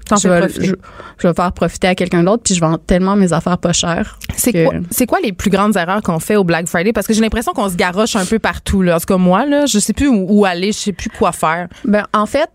[0.09, 0.73] je vais, je,
[1.17, 4.17] je vais faire profiter à quelqu'un d'autre puis je vends tellement mes affaires pas chères.
[4.35, 6.93] C'est que- quoi, c'est quoi les plus grandes erreurs qu'on fait au Black Friday?
[6.93, 8.81] Parce que j'ai l'impression qu'on se garoche un peu partout.
[8.81, 8.95] Là.
[8.95, 11.31] En tout cas, moi, là, je sais plus où, où aller, je sais plus quoi
[11.31, 11.67] faire.
[11.85, 12.49] Ben, en fait,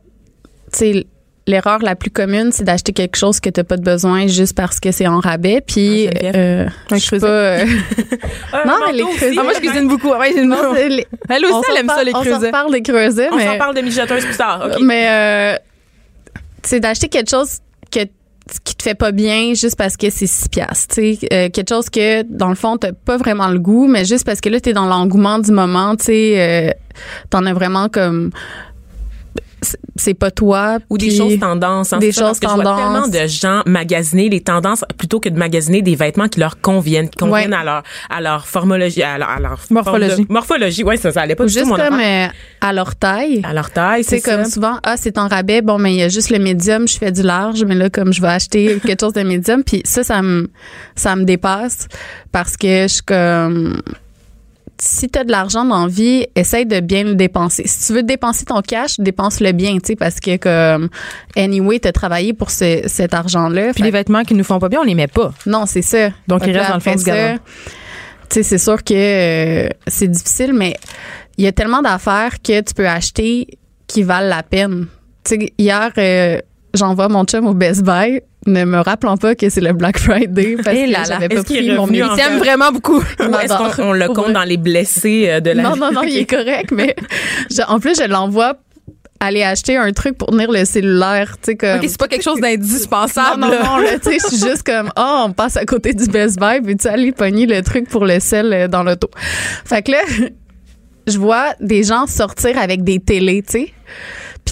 [0.72, 1.06] tu sais,
[1.46, 4.78] l'erreur la plus commune, c'est d'acheter quelque chose que t'as pas de besoin juste parce
[4.80, 5.60] que c'est en rabais.
[5.66, 7.26] Puis, Ah, euh, je suis pas.
[7.26, 7.64] euh,
[8.52, 9.66] Ah, Non, mais les creusets- Ah, moi, je ouais.
[9.66, 10.10] cuisine beaucoup.
[10.10, 12.46] Ouais, j'ai- c'est les- Elle aussi, elle aime ça, les On s'en creusets.
[12.46, 14.68] reparle des creusets, On s'en parle de mijoteuses plus tard.
[14.82, 15.56] Mais, euh,
[16.62, 17.58] tu sais, d'acheter quelque chose
[17.90, 18.00] que
[18.64, 21.68] qui te fait pas bien juste parce que c'est 6 piastres, tu sais, euh, quelque
[21.68, 24.58] chose que dans le fond t'as pas vraiment le goût mais juste parce que là
[24.60, 26.70] t'es dans l'engouement du moment, tu sais euh,
[27.30, 28.30] t'en as vraiment comme
[29.62, 31.92] c'est- pas toi Ou des choses tendances.
[31.92, 33.10] hein, des ça, parce choses que je vois tendances.
[33.10, 37.08] tellement de gens magasiner les tendances plutôt que de magasiner des vêtements qui leur conviennent,
[37.08, 37.56] qui conviennent Ouais.
[37.56, 40.24] à leur à leur formologie, à leur, à leur Morphologie.
[40.26, 42.26] de- morphologie, ouais, ça, ça allait pas ou du tout juste mon comme euh,
[42.60, 43.40] à leur taille.
[43.44, 44.50] à leur taille, C'est c'est comme ça.
[44.50, 47.12] souvent, ah, c'est en rabais, bon, mais il y a juste le médium, je fais
[47.12, 50.20] du large, mais là, comme je vais acheter quelque chose de médium, puis ça, ça
[50.22, 50.50] me,
[50.96, 51.88] ça me dépasse
[52.32, 53.80] parce que je suis comme,
[54.84, 57.62] si tu as de l'argent dans la vie, essaye de bien le dépenser.
[57.66, 60.88] Si tu veux dépenser ton cash, dépense-le bien, tu sais, parce que comme,
[61.36, 63.66] anyway, tu as travaillé pour ce- cet argent-là.
[63.72, 65.32] Puis Fait les vêtements qui nous font pas bien, on les met pas.
[65.46, 66.08] non, c'est ça.
[66.26, 67.10] Donc, ils restent dans le fond du Tu
[68.30, 70.74] sais, c'est sûr que euh, c'est difficile, mais
[71.38, 73.46] il y a tellement d'affaires que tu peux acheter
[73.86, 74.88] qui valent la peine.
[75.24, 76.40] Tu sais, hier, euh,
[76.74, 80.56] j'envoie mon chum au Best Buy, ne me rappelant pas que c'est le Black Friday
[80.62, 83.02] parce Eh que j'avais pas pris mon en Ils t'aiment vraiment beaucoup.
[83.20, 85.92] Il Ou est-ce qu'on on le compte dans les blessés euh, de la Non, non,
[85.92, 86.96] non, il est correct, mais
[87.50, 88.54] je- en plus, je l'envoie
[89.20, 91.76] aller acheter un truc pour tenir le cellulaire, tu sais, comme...
[91.78, 93.40] OK, c'est pas quelque chose d'indispensable.
[93.40, 93.92] Non, non, là.
[93.92, 96.60] non, tu sais, je suis juste comme, oh, on passe à côté du Best Buy,
[96.60, 99.08] puis tu aller pogner le truc pour le sel euh, dans l'auto.
[99.64, 99.98] Fait que là,
[101.06, 103.72] je vois des gens sortir avec des télés, tu sais.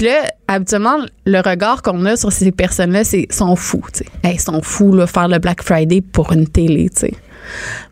[0.01, 4.07] Puis là, habituellement, le regard qu'on a sur ces personnes-là, c'est sont fous, tu sais.
[4.25, 7.15] Hey, ils sont fous, là, faire le Black Friday pour une télé, tu sais.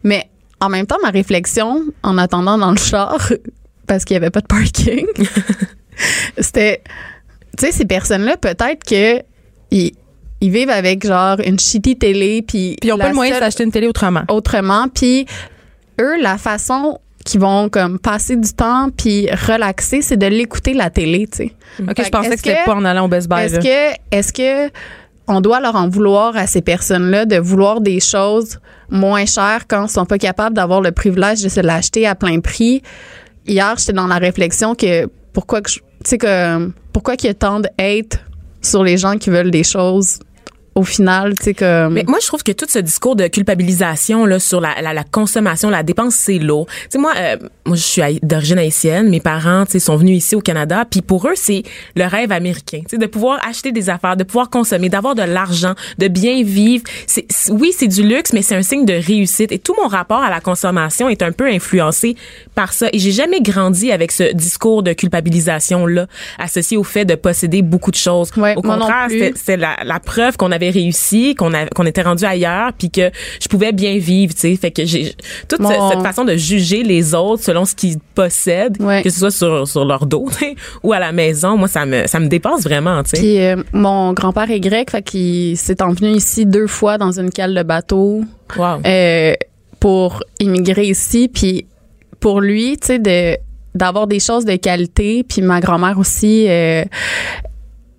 [0.05, 3.31] Mais en même temps, ma réflexion, en attendant dans le char,
[3.87, 5.05] parce qu'il n'y avait pas de parking,
[6.39, 6.83] c'était,
[7.59, 9.23] tu sais, ces personnes-là, peut-être que
[9.71, 9.93] ils,
[10.41, 13.65] ils vivent avec genre une shitty télé, puis Puis ils n'ont pas le moyen d'acheter
[13.65, 14.23] une télé autrement.
[14.31, 14.89] autrement.
[14.89, 15.27] Puis
[16.01, 20.89] eux, la façon qu'ils vont comme passer du temps puis relaxer, c'est de l'écouter la
[20.89, 21.53] télé, tu sais.
[21.81, 23.45] OK, Fait je pensais que c'était pas en allant au Best Buy.
[23.45, 24.73] Est-ce que, est-ce que
[25.27, 29.87] on doit leur en vouloir à ces personnes-là de vouloir des choses moins chères quand
[29.87, 32.83] ils sont pas capables d'avoir le privilège de se l'acheter à plein prix?
[33.47, 37.35] Hier, j'étais dans la réflexion que pourquoi que tu sais que pourquoi qu'il y a
[37.35, 38.25] tant de hate
[38.63, 40.19] sur les gens qui veulent des choses
[40.75, 44.27] au final, tu sais comme Mais moi, je trouve que tout ce discours de culpabilisation
[44.27, 46.67] là sur la, la, la consommation, la dépense, c'est lourd.
[46.67, 49.09] Tu sais, moi, euh, moi, je suis d'origine haïtienne.
[49.09, 51.63] Mes parents, tu sais, sont venus ici au Canada, puis pour eux, c'est
[51.97, 52.81] le rêve américain.
[52.81, 56.43] Tu sais, de pouvoir acheter des affaires, de pouvoir consommer, d'avoir de l'argent, de bien
[56.43, 56.85] vivre.
[57.07, 59.53] C'est, oui, c'est du luxe, mais c'est un signe de réussite.
[59.53, 62.17] Et tout mon rapport à la consommation est un peu influencé
[62.55, 62.89] par ça.
[62.93, 66.07] Et j'ai jamais grandi avec ce discours de culpabilisation là
[66.39, 68.31] associé au fait de posséder beaucoup de choses.
[68.37, 72.73] Ouais, au contraire, c'est la, la preuve qu'on avait réussi, qu'on qu'on était rendu ailleurs,
[72.79, 73.11] puis que
[73.43, 74.57] je pouvais bien vivre, tu sais.
[74.57, 75.15] Fait que j'ai
[75.49, 79.03] toute ce- cette façon de juger les autres selon ce qu'ils possèdent, Ouais.
[79.03, 80.29] que ce soit sur, sur leur dos
[80.83, 83.17] ou à la maison, moi ça me ça me dépasse vraiment, tu sais.
[83.19, 87.31] Puis euh, mon grand-père est grec, fait qu'il s'est envenu ici deux fois dans une
[87.31, 88.23] cale de bateau
[88.57, 88.81] Wow.
[88.87, 89.35] euh,
[89.81, 91.29] pour immigrer ici.
[91.33, 91.67] Puis
[92.21, 93.37] pour lui, tu sais, de
[93.75, 96.83] d'avoir des choses de qualité, puis ma grand-mère aussi, euh,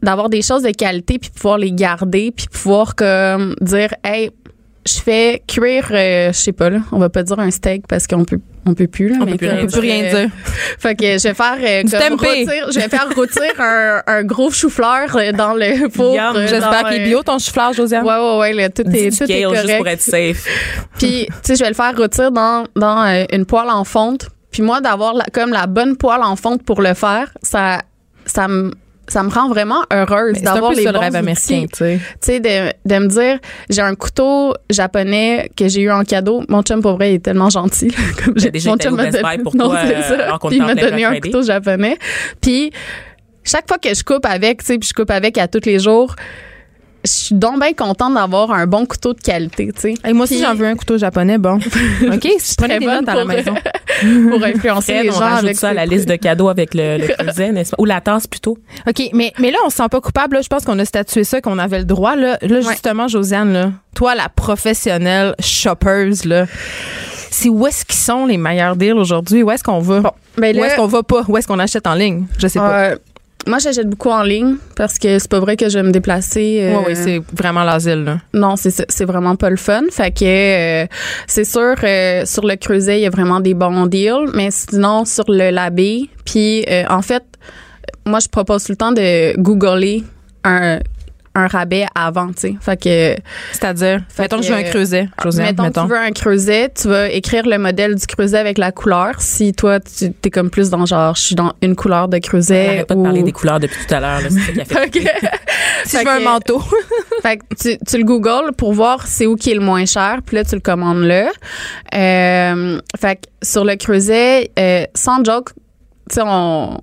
[0.01, 4.31] d'avoir des choses de qualité, puis pouvoir les garder, puis pouvoir comme dire, hey,
[4.87, 8.07] je fais cuire, euh, je sais pas là, on va pas dire un steak parce
[8.07, 10.03] qu'on peut on peut plus là, On mais peut plus rien On peut plus rien
[10.13, 10.29] dire.
[10.79, 14.51] fait que je vais faire euh, comme rôtir- je vais faire rôtir un, un gros
[14.51, 16.15] chou-fleur euh, dans le four.
[16.19, 18.05] Euh, J'espère qu'il est bio, ton chou-fleur, Josiane.
[18.05, 19.87] Ouais, ouais, ouais, là, tout est, tout est kale, juste pour correct.
[19.87, 20.45] être safe.
[20.99, 24.27] Puis, tu sais, je vais le faire rôtir dans, dans une poêle en fonte.
[24.51, 27.81] Puis moi, d'avoir comme la bonne poêle en fonte pour le faire, ça,
[28.25, 28.71] ça me
[29.09, 31.99] ça me rend vraiment heureuse un d'avoir les ça le bons rêve américain, tu sais.
[31.99, 36.43] Tu sais, de, de me dire, j'ai un couteau japonais que j'ai eu en cadeau.
[36.47, 37.91] Mon chum, pour vrai, il est tellement gentil.
[38.23, 40.37] Comme j'ai- déjà mon au m'a donné- Buy pour non, toi, c'est euh, ça.
[40.51, 41.97] il m'a donné un couteau japonais.
[42.41, 42.71] Puis
[43.43, 45.79] chaque fois que je coupe avec, tu sais, puis je coupe avec à tous les
[45.79, 46.15] jours,
[47.05, 49.93] je suis donc bien contente d'avoir un bon couteau de qualité, tu sais.
[50.03, 51.55] Hey, moi aussi, Puis- j'en veux un couteau japonais, bon.
[52.11, 53.53] OK, si prenez très des bonne notes à la maison.
[54.29, 56.73] pour influencer Fred, les on gens rajoute avec ça à la liste de cadeaux avec
[56.73, 57.75] le, le creuset, n'est-ce pas?
[57.79, 58.57] Ou la tasse plutôt.
[58.87, 60.35] OK, mais, mais là, on se sent pas coupable.
[60.35, 60.41] Là.
[60.41, 62.15] Je pense qu'on a statué ça, qu'on avait le droit.
[62.15, 66.45] Là, là justement, Josiane, là, toi, la professionnelle shoppeuse, là,
[67.31, 69.43] c'est où est-ce qu'ils sont les meilleurs deals aujourd'hui?
[69.43, 70.13] Où est-ce qu'on va?
[70.37, 71.23] Ben Où là, est-ce qu'on va pas?
[71.27, 72.25] Où est-ce qu'on achète en ligne?
[72.37, 72.79] Je sais pas.
[72.79, 72.95] euh,
[73.47, 76.59] moi, j'achète beaucoup en ligne parce que c'est pas vrai que je vais me déplacer.
[76.61, 78.17] euh, Oui, oui, c'est vraiment l'asile, là.
[78.33, 79.83] Non, c'est vraiment pas le fun.
[79.91, 80.25] Fait que
[80.83, 80.87] euh,
[81.25, 85.05] c'est sûr euh, sur le creuset, il y a vraiment des bons deals, mais sinon
[85.05, 87.23] sur le labé, puis euh, en fait,
[88.05, 90.03] moi je propose tout le temps de googler
[90.43, 90.79] un
[91.39, 92.55] un rabais avant, tu sais.
[92.61, 93.15] Fait que
[93.51, 95.81] C'est-à-dire, Fait mettons que, que, je veux un creuset, Josiane, mettons, mettons.
[95.83, 99.15] que tu veux un creuset, tu vas écrire le modèle du creuset avec la couleur.
[99.19, 102.67] Si toi tu es comme plus dans genre je suis dans une couleur de creuset
[102.67, 104.21] Arrête pas de ou parler des couleurs depuis tout à l'heure.
[104.21, 104.89] là, C'est ça qui a fait.
[104.91, 104.99] Que-
[105.85, 106.61] Si Fait je veux un manteau.
[107.23, 110.19] Fait que tu, tu le googles pour voir c'est où qui est le moins cher,
[110.25, 111.29] puis là tu le commandes là.
[111.95, 115.49] Euh, fait que sur le creuset, euh, sans joke,
[116.09, 116.79] tu sais on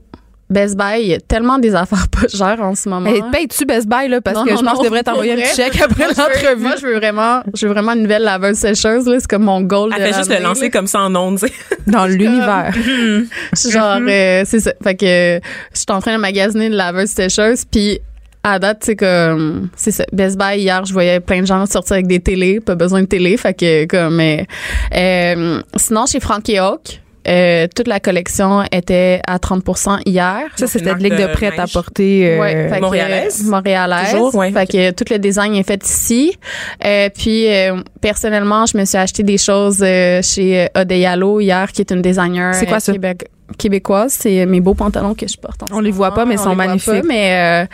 [0.48, 3.10] Best Buy, il y a tellement des affaires pas chères en ce moment.
[3.10, 5.32] Hey, Paye-tu Best Buy, là, parce Non, que non, je pense que je devrais t'envoyer
[5.32, 6.62] un petit chèque après l'entrevue.
[6.62, 9.60] Moi, je veux vraiment, je veux vraiment une nouvelle laveuse sécheuse là, c'est comme mon
[9.62, 9.90] goal.
[9.96, 11.40] Elle de fait juste le lancer comme ça en ondes.
[11.40, 11.52] tu sais.
[11.88, 12.72] Dans l'univers.
[13.70, 14.72] Genre, euh, c'est ça.
[14.82, 15.04] Fait que
[15.74, 17.98] je suis en train de magasiner une laveuse sécheuse, puis
[18.44, 20.04] à date, c'est comme, c'est ça.
[20.12, 23.06] Best Buy, hier, je voyais plein de gens sortir avec des télés, pas besoin de
[23.06, 24.44] télé, fait que comme, euh,
[24.94, 30.42] euh, sinon, chez Frankie Hawk, euh, toute la collection était à 30% hier.
[30.56, 32.32] Ça, c'était de ligue de prêt à porter.
[32.32, 33.42] euh, Ouais, fait que, Montréalaise?
[33.46, 34.10] euh, Montréalaise.
[34.12, 34.52] Toujours, ouais.
[34.52, 36.36] Fait que tout le design est fait ici.
[36.84, 41.82] Euh, puis euh, personnellement, je me suis acheté des choses euh, chez Odeyalo hier, qui
[41.82, 42.92] est une designer C'est quoi ça?
[42.92, 43.26] Québec-
[43.58, 44.12] québécoise.
[44.18, 45.62] C'est euh, mes beaux pantalons que je porte.
[45.70, 46.92] en On les voit pas, mais ils On sont magnifiques.
[46.92, 47.66] pas, mais euh,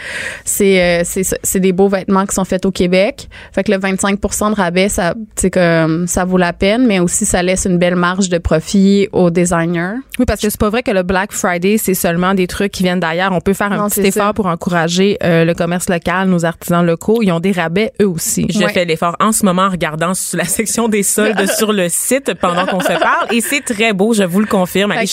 [0.44, 3.28] c'est euh, c'est c'est des beaux vêtements qui sont faits au Québec.
[3.52, 7.24] Fait que le 25% de rabais, ça c'est comme ça vaut la peine, mais aussi
[7.24, 9.94] ça laisse une belle marge de profit aux designers.
[10.18, 12.82] Oui, parce que c'est pas vrai que le Black Friday, c'est seulement des trucs qui
[12.82, 13.32] viennent d'ailleurs.
[13.32, 14.32] On peut faire un Non, petit effort ça.
[14.32, 17.20] pour encourager euh, le commerce local, nos artisans locaux.
[17.22, 18.46] Ils ont des rabais eux aussi.
[18.50, 18.72] Je Ouais.
[18.72, 22.34] fais l'effort en ce moment en regardant sur la section des soldes sur le site
[22.40, 24.92] pendant qu'on se parle et c'est très beau, je vous le confirme.
[24.92, 25.06] Allez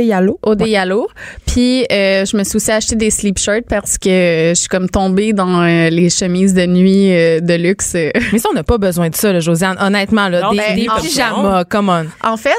[0.00, 0.38] Yallo.
[0.42, 1.08] au Yalo.
[1.46, 4.88] Puis euh, je me suis aussi acheté des sleep shirts parce que je suis comme
[4.88, 7.94] tombée dans euh, les chemises de nuit euh, de luxe.
[8.32, 9.76] Mais ça, on n'a pas besoin de ça, là, Josiane.
[9.80, 12.06] Honnêtement, là, Non, des, ben, des en pyjamas, come on.
[12.28, 12.50] En fait,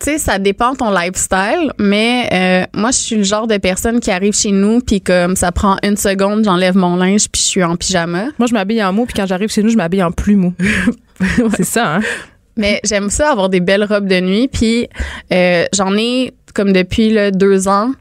[0.00, 3.58] tu sais, ça dépend de ton lifestyle, mais euh, moi, je suis le genre de
[3.58, 7.42] personne qui arrive chez nous, puis comme ça prend une seconde, j'enlève mon linge, puis
[7.42, 8.28] je suis en pyjama.
[8.38, 10.54] Moi, je m'habille en mou, puis quand j'arrive chez nous, je m'habille en plus mou.
[11.56, 12.00] C'est ça, hein?
[12.60, 14.88] Mais j'aime ça, avoir des belles robes de nuit, puis
[15.32, 17.92] euh, j'en ai, comme depuis là, deux ans,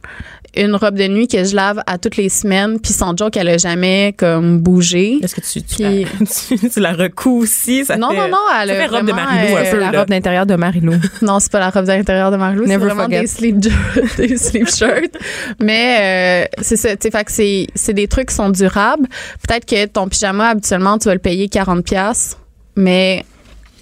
[0.58, 3.50] une robe de nuit que je lave à toutes les semaines, puis sans joke, elle
[3.50, 5.20] a jamais comme bougé.
[5.24, 7.86] Est-ce que tu, tu, Puis- la, tu, tu la recous aussi?
[7.86, 10.00] Ça Non, fait, non, non, elle a robe de un euh, peu, La là.
[10.00, 10.94] robe d'intérieur de Marilou.
[11.22, 13.22] Non, c'est pas la robe d'intérieur de Marilou, c'est Never vraiment forget.
[13.22, 13.58] des sleep,
[14.18, 15.16] des sleep shirts.
[15.62, 19.08] Mais euh, c'est ça, tu sais, fait que c'est c'est des trucs qui sont durables.
[19.48, 22.38] Peut-être que ton pyjama habituellement tu vas le payer 40 pièces,
[22.76, 23.24] mais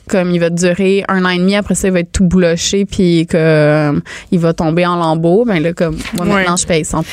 [0.08, 2.86] comme il va durer un an et demi après ça il va être tout bouloché
[2.86, 3.93] puis que
[4.32, 6.34] il va tomber en lambeaux ben là comme moi Ouais.
[6.34, 7.04] maintenant je paye 100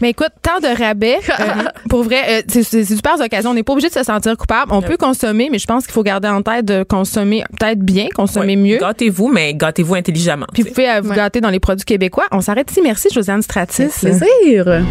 [0.00, 1.44] Mais écoute, tant de rabais, euh,
[1.88, 3.50] pour vrai, euh, c'est super occasion.
[3.50, 4.72] On n'est pas obligé de se sentir coupable.
[4.72, 8.08] On peut consommer, mais je pense qu'il faut garder en tête de consommer peut-être bien,
[8.14, 8.62] consommer Ouais.
[8.62, 8.78] mieux.
[8.78, 10.46] Gâtez-vous, mais gâtez-vous intelligemment.
[10.52, 11.16] Puis vous pouvez euh, vous Ouais.
[11.16, 12.24] gâter dans les produits québécois.
[12.32, 12.80] On s'arrête ici.
[12.82, 13.88] Merci, Josiane Stratis.
[14.00, 14.82] plaisir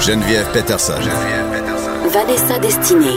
[0.00, 0.94] Geneviève Peterson.
[2.12, 3.16] Vanessa Destinée.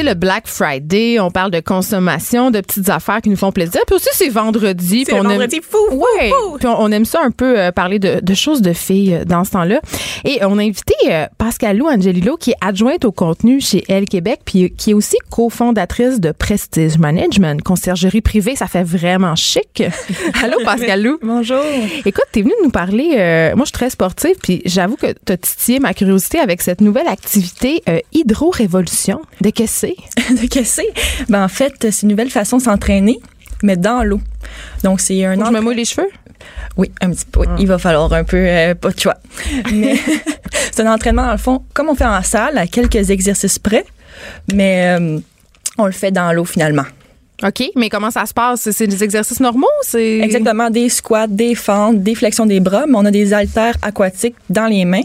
[0.00, 1.20] C'est le Black Friday.
[1.20, 3.82] On parle de consommation, de petites affaires qui nous font plaisir.
[3.86, 5.00] Puis aussi, c'est vendredi.
[5.04, 6.30] C'est puis on aime- vendredi fou, fou, Ouais.
[6.30, 6.56] fou.
[6.58, 9.44] Puis on, aime ça un peu euh, parler de, de choses de filles euh, dans
[9.44, 9.78] ce temps-là.
[10.24, 14.06] Et on a invité euh, Pascal Lou Angelillo, qui est adjointe au contenu chez Elle
[14.06, 18.56] Québec, puis qui est aussi cofondatrice de Prestige Management, conciergerie privée.
[18.56, 19.82] Ça fait vraiment chic.
[20.42, 21.18] Allô, Pascal Lou.
[21.22, 21.60] Bonjour.
[22.06, 23.16] Écoute, t'es venue nous parler.
[23.18, 26.80] euh, moi, je suis très sportive, puis j'avoue que t'as titillé ma curiosité avec cette
[26.80, 29.20] nouvelle activité euh, hydro-révolution.
[29.42, 29.89] De qu'est-ce
[30.30, 30.88] de casser.
[31.28, 33.18] Ben, en fait, c'est une nouvelle façon de s'entraîner,
[33.62, 34.20] mais dans l'eau.
[34.84, 36.08] Donc, c'est un que je me mouille les cheveux?
[36.76, 37.40] Oui, un petit peu.
[37.40, 37.46] oui.
[37.58, 39.16] Il va falloir un peu, euh, pas de choix.
[39.72, 39.96] Mais
[40.72, 43.84] c'est un entraînement, dans le fond, comme on fait en salle, à quelques exercices près,
[44.52, 45.18] mais euh,
[45.78, 46.84] on le fait dans l'eau finalement.
[47.42, 48.60] OK, mais comment ça se passe?
[48.62, 49.66] C'est- C'est des exercices normaux?
[49.82, 53.76] C'est Exactement, des squats, des fentes, des flexions des bras, mais on a des haltères
[53.80, 55.02] aquatiques dans les mains.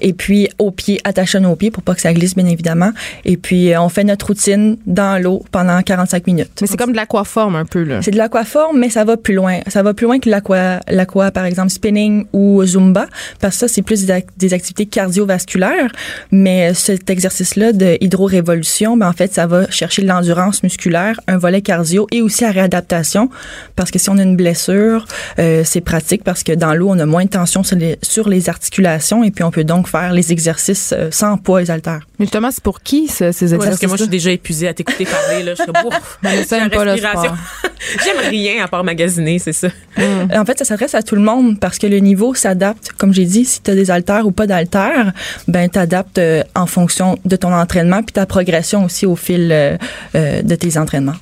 [0.00, 2.90] Et puis, aux pieds, attachés à nos pieds pour pas que ça glisse, bien évidemment.
[3.24, 6.50] Et puis, euh, on fait notre routine dans l'eau pendant 45 minutes.
[6.60, 8.00] Mais c'est comme de l'aquaforme un peu, là.
[8.02, 9.60] C'est de l'aquaforme, mais ça va plus loin.
[9.68, 13.06] Ça va plus loin que l'aqua, l'aqua, par exemple, spinning ou zumba,
[13.40, 15.90] parce que ça, c'est plus des, ac- des activités cardiovasculaires.
[16.30, 21.38] Mais cet exercice-là de hydro-révolution, ben, en fait, ça va chercher de l'endurance musculaire, un
[21.38, 23.28] volet cardio et aussi la réadaptation,
[23.76, 25.06] parce que si on a une blessure,
[25.38, 28.28] euh, c'est pratique parce que dans l'eau, on a moins de tension sur les, sur
[28.28, 32.00] les articulations et puis on peut donc faire les exercices euh, sans poids et haltères.
[32.18, 33.58] Mais justement, c'est pour qui, ces Ouais, exercices?
[33.58, 35.42] parce que moi, je suis déjà épuisée à t'écouter parler.
[35.42, 35.52] Là.
[35.54, 35.92] Je serais bourre.
[36.24, 37.36] Aime pas le sport.
[38.04, 39.68] J'aime rien à part magasiner, c'est ça.
[39.98, 42.92] Euh, En fait, ça s'adresse à tout le monde parce que le niveau s'adapte.
[42.96, 45.12] Comme j'ai dit, si tu as des haltères ou pas d'haltères,
[45.48, 49.76] ben t'adaptes euh, en fonction de ton entraînement puis ta progression aussi au fil euh,
[50.14, 51.16] euh, de tes entraînements.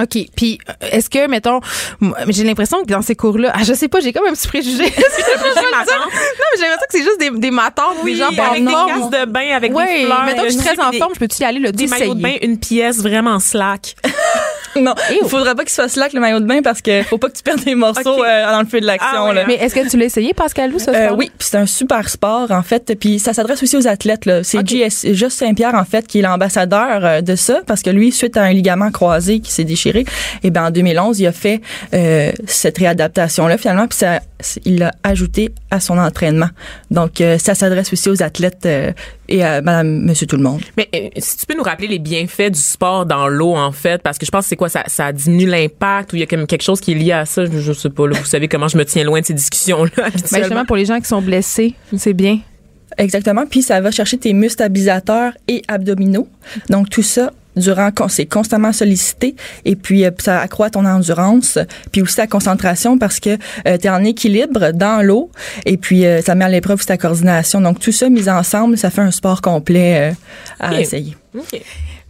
[0.00, 0.18] OK.
[0.34, 1.60] Puis, euh, est-ce que, mettons,
[2.28, 4.84] j'ai l'impression que dans ces cours-là, ah, je sais pas, j'ai comme un petit préjugé.
[4.84, 4.94] non, mais
[6.56, 9.54] j'ai l'impression que c'est juste des, des matons, des gens avec des casses de bain,
[9.54, 10.24] avec Oui, des fleurs.
[10.24, 12.22] mettons que je suis très en forme, je peux-tu y aller le Des maillots de
[12.22, 13.94] bain, une pièce vraiment slack.
[14.80, 17.28] Non, il faudra pas qu'il soit slack le maillot de bain parce que faut pas
[17.28, 19.26] que tu perdes des morceaux euh, dans le feu de l'action.
[19.26, 19.44] Ah là.
[19.46, 22.08] Mais est-ce que tu l'as essayé, Pascal Lou, ce Euh, oui, puis c'est un super
[22.08, 24.26] sport en fait, puis ça s'adresse aussi aux athlètes.
[24.26, 24.42] là.
[24.42, 28.12] C'est JS Just Saint-Pierre en fait qui est l'ambassadeur euh, de ça parce que lui,
[28.12, 30.04] suite à un ligament croisé qui s'est déchiré,
[30.42, 31.60] et ben en 2011, il a fait
[31.94, 34.20] euh, cette réadaptation là finalement, puis ça,
[34.64, 36.48] il l'a ajouté à son entraînement.
[36.90, 38.92] Donc euh, ça s'adresse aussi aux athlètes euh,
[39.28, 40.60] et à Madame, Monsieur tout le monde.
[40.76, 44.02] Mais euh, si tu peux nous rappeler les bienfaits du sport dans l'eau, en fait,
[44.02, 46.26] parce que je pense que c'est quoi, ça, ça diminue l'impact ou il y a
[46.26, 48.48] comme quelque chose qui est lié à ça, je, je sais pas, là, vous savez
[48.48, 50.38] comment je me tiens loin de ces discussions-là Ben, habituellement.
[50.44, 52.38] justement, pour les gens qui sont blessés, c'est bien.
[52.98, 53.44] Exactement.
[53.46, 56.28] Puis ça va chercher tes muscles stabilisateurs et abdominaux.
[56.70, 61.58] Donc tout ça durant c'est constamment sollicité et puis euh, ça accroît ton endurance
[61.92, 65.30] puis aussi ta concentration parce que tu es en équilibre dans l'eau
[65.64, 67.60] et puis euh, ça met à l'épreuve ta coordination.
[67.60, 70.14] Donc tout ça mis ensemble ça fait un sport complet euh,
[70.60, 71.16] à essayer.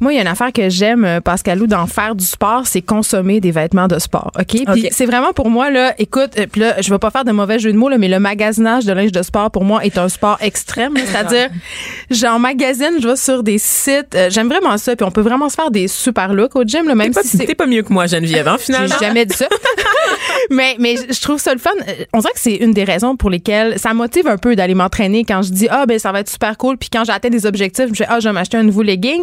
[0.01, 2.83] Moi, il y a une affaire que j'aime, euh, Pascalou, d'en faire du sport, c'est
[2.83, 4.31] consommer des vêtements de sport.
[4.39, 4.65] OK?
[4.73, 7.33] Puis c'est vraiment pour moi, là, écoute, euh, puis là, je vais pas faire de
[7.33, 9.97] mauvais jeu de mots, là, mais le magasinage de linge de sport, pour moi, est
[9.99, 10.95] un sport extrême.
[10.97, 11.49] C'est-à-dire,
[12.11, 14.15] j'en magasine, je vais sur des sites.
[14.15, 14.97] euh, j'aime vraiment ça.
[14.97, 17.23] Puis on peut vraiment se faire des super looks au gym, là, même T'es pas,
[17.23, 18.97] si t'es pas mieux que moi, Geneviève, hein, J'ai finalement.
[19.01, 19.47] jamais dit ça.
[20.51, 21.71] mais, mais je trouve ça le fun.
[22.13, 25.25] On dirait que c'est une des raisons pour lesquelles ça motive un peu d'aller m'entraîner
[25.25, 26.77] quand je dis, ah, ben, ça va être super cool.
[26.77, 29.23] Puis quand j'atteins des objectifs, je dis, ah, je vais m'acheter un nouveau legging.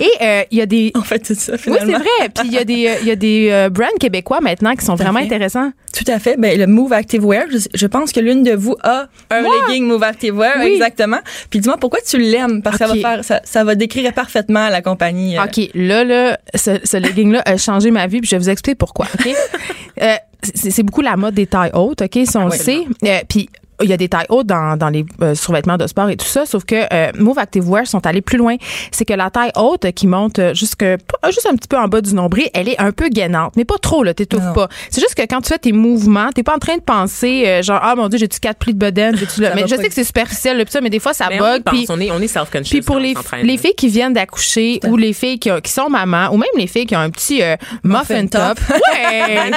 [0.00, 0.92] Et euh, il y a des.
[0.96, 2.28] En fait, c'est ça, Oui, c'est vrai.
[2.34, 4.84] Puis il y a des, euh, il y a des euh, brands québécois maintenant qui
[4.84, 5.26] sont Tout vraiment fait.
[5.26, 5.72] intéressants.
[5.96, 6.36] Tout à fait.
[6.38, 9.54] Ben, le Move Active Wear, je, je pense que l'une de vous a un Moi?
[9.68, 10.72] legging Move Active Wear, Oui.
[10.74, 11.18] exactement.
[11.50, 14.68] Puis dis-moi pourquoi tu l'aimes, parce que ça va faire, ça, ça va décrire parfaitement
[14.68, 15.36] la compagnie.
[15.38, 18.74] OK, là, là, ce, ce legging-là a changé ma vie, puis je vais vous expliquer
[18.76, 19.28] pourquoi, OK?
[20.00, 20.14] Euh,
[20.54, 22.56] c'est beaucoup la mode des tailles hautes, OK, si on le Oui.
[22.58, 22.78] sait.
[23.04, 23.48] Euh, puis
[23.82, 26.26] il y a des tailles hautes dans, dans les euh, survêtements de sport et tout
[26.26, 28.56] ça, sauf que euh, Move Active Wear sont allés plus loin.
[28.90, 32.00] C'est que la taille haute qui monte jusque, pas- juste un petit peu en bas
[32.00, 34.68] du nombril, elle est un peu gainante, mais pas trop, là, t'étouffes pas.
[34.90, 37.62] C'est juste que quand tu fais tes mouvements, t'es pas en train de penser, euh,
[37.62, 39.94] genre, ah mon Dieu, j'ai-tu quatre plis de bedaine, j'ai-tu Ça Mais je sais que
[39.94, 41.62] c'est superficiel, là, pis ça, mais des fois, ça Mais y bug.
[41.66, 42.70] puis- on est, on est self-conscious.
[42.70, 45.88] puis pour les, les filles qui viennent d'accoucher ou les filles qui, ont- qui sont
[45.88, 48.58] mamans ou même les filles qui ont un petit euh, muffin, Muffin top.
[48.66, 48.76] top.
[48.92, 49.50] Ouais.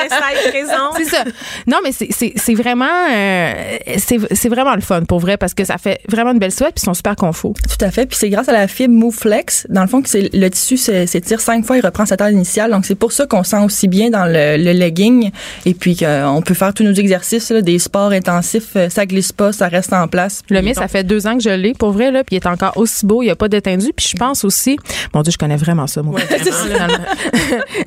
[0.97, 1.23] C'est ça.
[1.67, 3.53] Non, mais c'est- vraiment, euh,
[3.97, 6.71] c'est c'est vraiment le fun pour vrai parce que ça fait vraiment une belle sweat
[6.75, 7.53] puis ils sont super confos.
[7.69, 8.05] Tout à fait.
[8.05, 10.77] Puis c'est grâce à la fibre Move Flex, dans le fond, que c'est le tissu
[10.77, 12.71] s'é- s'étire cinq fois, il reprend sa taille initiale.
[12.71, 15.31] Donc c'est pour ça qu'on sent aussi bien dans le, le legging.
[15.65, 19.31] Et puis qu'on peut faire tous nos exercices, là, des sports intensifs, euh, ça glisse
[19.31, 20.41] pas, ça reste en place.
[20.49, 22.47] Le mien, ça fait deux ans que je l'ai pour vrai là, puis il est
[22.47, 23.91] encore aussi beau, il n'y a pas d'étendu.
[23.95, 24.77] Puis je pense aussi,
[25.13, 26.01] mon Dieu, je connais vraiment ça.
[26.01, 26.15] Moi.
[26.19, 26.25] Ouais,
[26.67, 26.99] vraiment, là.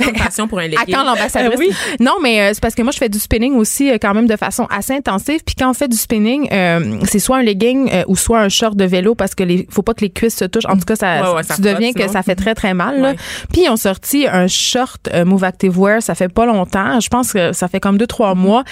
[0.07, 0.95] Une passion pour un À legging.
[0.95, 1.55] quand l'ambassadrice?
[1.55, 1.71] Euh, oui.
[2.01, 4.27] Non, mais euh, c'est parce que moi, je fais du spinning aussi euh, quand même
[4.27, 5.41] de façon assez intensive.
[5.45, 6.18] Puis quand on fait du spinning,
[6.53, 9.67] euh, c'est soit un legging euh, ou soit un short de vélo parce que les
[9.71, 10.67] faut pas que les cuisses se touchent.
[10.67, 12.13] En tout cas, ça, Ouais, ouais, ça tu deviens que sinon.
[12.13, 13.01] ça fait très, très mal.
[13.01, 13.11] là.
[13.11, 13.17] Ouais.
[13.53, 17.01] Puis ils ont sorti un short euh, Move Active Wear, ça fait pas longtemps.
[17.01, 18.39] Je pense que ça fait comme deux, trois Mm-hmm.
[18.39, 18.65] mois.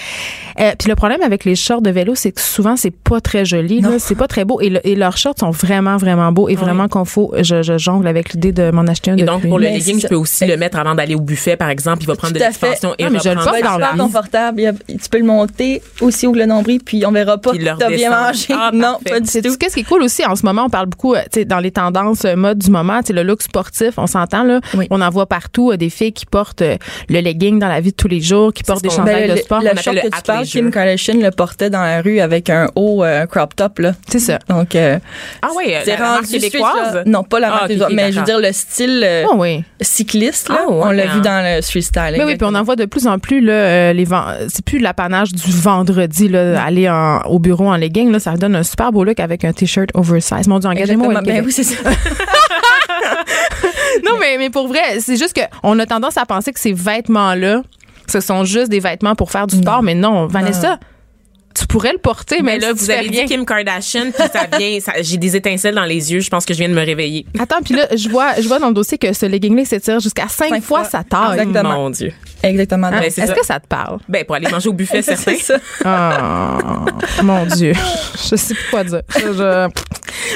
[0.60, 3.44] Euh, puis le problème avec les shorts de vélo, c'est que souvent, c'est pas très
[3.44, 3.82] joli.
[3.98, 4.60] C'est pas très beau.
[4.60, 7.32] Et, le- et leurs shorts sont vraiment, vraiment beaux et vraiment confos.
[7.40, 10.00] Je, je jongle avec l'idée de m'en acheter un Et donc, pour le Mais legging,
[10.00, 12.02] je peux aussi le mettre avant d'aller au buffet, par exemple.
[12.02, 13.98] Il va prendre de Tout l'expansion et Ah, mais je le porte dans vie.
[13.98, 14.74] confortable.
[14.88, 17.88] Tu peux le monter aussi que le nombril, puis on verra pas que le t'as
[17.88, 18.46] bien mangé.
[18.52, 19.10] Ah, non, parfait.
[19.10, 19.50] pas du C'est tout.
[19.52, 20.24] ce qui est cool aussi?
[20.24, 22.70] En ce moment on parle beaucoup euh, tu sais dans les tendances euh, mode du
[22.70, 24.86] moment tu sais le look sportif on s'entend là Oui.
[24.90, 26.76] on en voit partout euh, des filles qui portent euh,
[27.08, 29.34] le legging dans la vie de tous les jours qui portent des chandails Ben, de
[29.34, 30.44] le- sport Le, appelle short le que tu parles.
[30.46, 33.92] Kim Kardashian le portait dans la rue avec un haut euh, crop top, là.
[34.08, 34.98] c'est ça Donc, euh,
[35.42, 36.94] Ah oui, c'est la, la marque québécoise?
[36.94, 37.02] là.
[37.06, 39.24] Non, pas la Ah, marque ok, québécoise, ok, mais je veux dire le style euh,
[39.30, 40.58] oh oui cycliste, là.
[40.66, 42.14] Ah, ouais, on l'a vu dans le street style.
[42.18, 44.06] mais oui puis on en voit de plus en plus là les
[44.48, 48.54] c'est plus l'apanage du vendredi là aller en- au bureau en legging là ça donne
[48.56, 50.48] un super beau look avec un t-shirt oversize.
[50.48, 51.76] Mon dieu engagez-moi Ben oui, c'est ça.
[54.04, 56.72] non mais mais pour vrai c'est juste que on a tendance à penser que ces
[56.72, 57.62] vêtements là
[58.08, 60.78] ce sont juste des vêtements pour faire du sport mais non Vanessa
[61.58, 63.24] tu pourrais le porter mais Mais là, si vous avez dit.
[63.24, 66.20] Kim Kardashian, puis ça vient, ça- j'ai des étincelles dans les yeux.
[66.20, 67.26] Je pense que je viens de me réveiller.
[67.38, 70.28] Attends, puis là, je vois, je vois dans le dossier que ce legging-là s'étire jusqu'à
[70.28, 70.88] cinq, Cinq fois fois.
[70.90, 71.40] sa taille.
[71.40, 71.74] Exactement.
[71.74, 72.12] Mon Dieu.
[72.42, 72.90] Exactement.
[72.90, 73.98] Ben, c'est Est-ce que ça te parle?
[74.08, 75.32] Ben, pour aller manger au buffet, certain.
[75.36, 75.58] c'est ça.
[75.84, 77.72] Oh, mon Dieu.
[78.30, 79.02] Je sais plus quoi dire.
[79.14, 79.68] Je- je-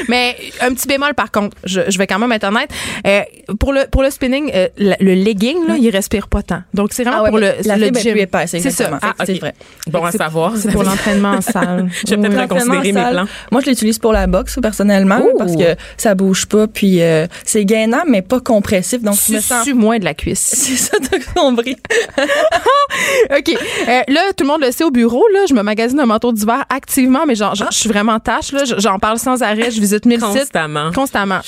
[0.08, 2.70] Mais un petit bémol, par contre, je, je vais quand même être honnête.
[3.06, 3.20] Euh,
[3.58, 6.62] pour, le, pour le spinning, euh, le, le legging, là, il respire pas tant.
[6.74, 8.14] Donc, c'est vraiment Ah ouais, pour le, la le gym.
[8.46, 8.98] C'est ça.
[9.02, 9.54] Ah, C'est vrai.
[9.88, 10.52] Bon à savoir.
[10.56, 11.88] C'est pour l'entraînement en salle.
[12.06, 13.26] Je vais peut-être reconsidérer mes plans.
[13.50, 15.36] Moi, je l'utilise pour la boxe personnellement Ouh.
[15.38, 19.40] parce que ça bouge pas, puis euh, c'est gainant mais pas compressif, donc je me
[19.40, 19.66] sens.
[19.74, 20.40] Moins de la cuisse.
[20.60, 21.76] C'est ça, t'as compris.
[23.36, 23.48] OK.
[23.88, 26.32] Euh, là, tout le monde le sait au bureau, là, je me magasine un manteau
[26.32, 28.62] d'hiver activement, mais genre, je suis vraiment tâche, là.
[28.78, 29.70] J'en parle sans arrêt.
[29.70, 30.92] Je visite mille sites Constamment.
[30.92, 31.40] constamment.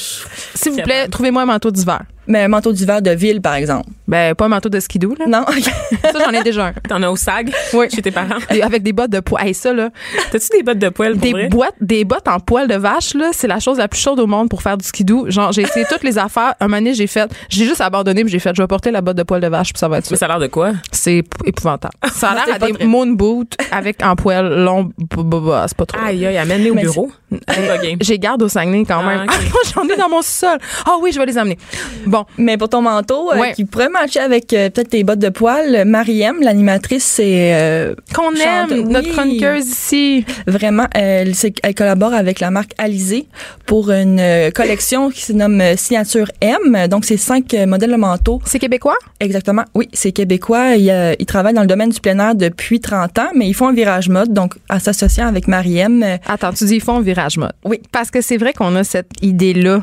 [0.55, 2.03] S'il vous plaît, trouvez-moi un manteau d'hiver.
[2.27, 3.89] Mais un manteau d'hiver de ville, par exemple.
[4.07, 5.27] Ben, pas un manteau de skidoo, là.
[5.27, 5.45] Non,
[6.03, 6.73] Ça, j'en ai déjà un.
[6.89, 7.51] T'en as au SAG?
[7.73, 7.87] Oui.
[7.93, 8.37] Chez tes parents?
[8.51, 9.47] Des- Avec des bottes de poil.
[9.47, 9.91] Hey, ça, là.
[10.31, 11.49] T'as-tu des bottes de poêle pour Des vrai?
[11.49, 14.27] boîtes, des bottes en poil de vache, là, c'est la chose la plus chaude au
[14.27, 15.31] monde pour faire du skidoo.
[15.31, 16.55] Genre, j'ai essayé toutes les affaires.
[16.61, 19.01] Un moment donné, j'ai fait, j'ai juste abandonné, puis j'ai fait, je vais porter la
[19.01, 20.11] botte de poil de vache, puis ça va être ça.
[20.13, 20.73] Mais ça a l'air de quoi?
[20.93, 21.95] C'est ép- épouvantable.
[22.15, 24.91] Ça a l'air à des moon boots avec en poil long.
[25.11, 25.99] C'est pas trop.
[26.05, 27.11] Aïe, aïe, amène-les au bureau.
[28.01, 29.27] J'ai garde au Saguenay quand Ah, même.
[29.29, 30.59] Ah, moi, j'en ai dans mon sol.
[30.87, 31.59] Ah oui, je vais les amener.
[32.07, 35.29] Bon, mais pour ton manteau, euh, qui pourrait matcher avec euh, peut-être tes bottes de
[35.29, 40.25] poil, Mariem, l'animatrice, c'est euh, qu'on aime notre chroniqueuse ici.
[40.47, 41.33] vraiment, elle,
[41.77, 43.27] collabore avec la marque Alizé
[43.67, 46.89] pour une collection qui se nomme Signature M.
[46.89, 48.41] Donc, c'est cinq modèles de manteaux.
[48.45, 48.97] C'est québécois?
[49.21, 49.65] Exactement.
[49.75, 50.77] Oui, c'est québécois.
[50.77, 53.55] Ils, euh, ils travaillent dans le domaine du plein air depuis 30 ans, mais ils
[53.55, 54.33] font un virage mode.
[54.33, 57.22] Donc, en s'associant avec Mariem, Attends, tu dis ils font virage
[57.65, 57.81] Oui.
[57.93, 59.83] Parce que c'est vrai qu'on a cette idée-là.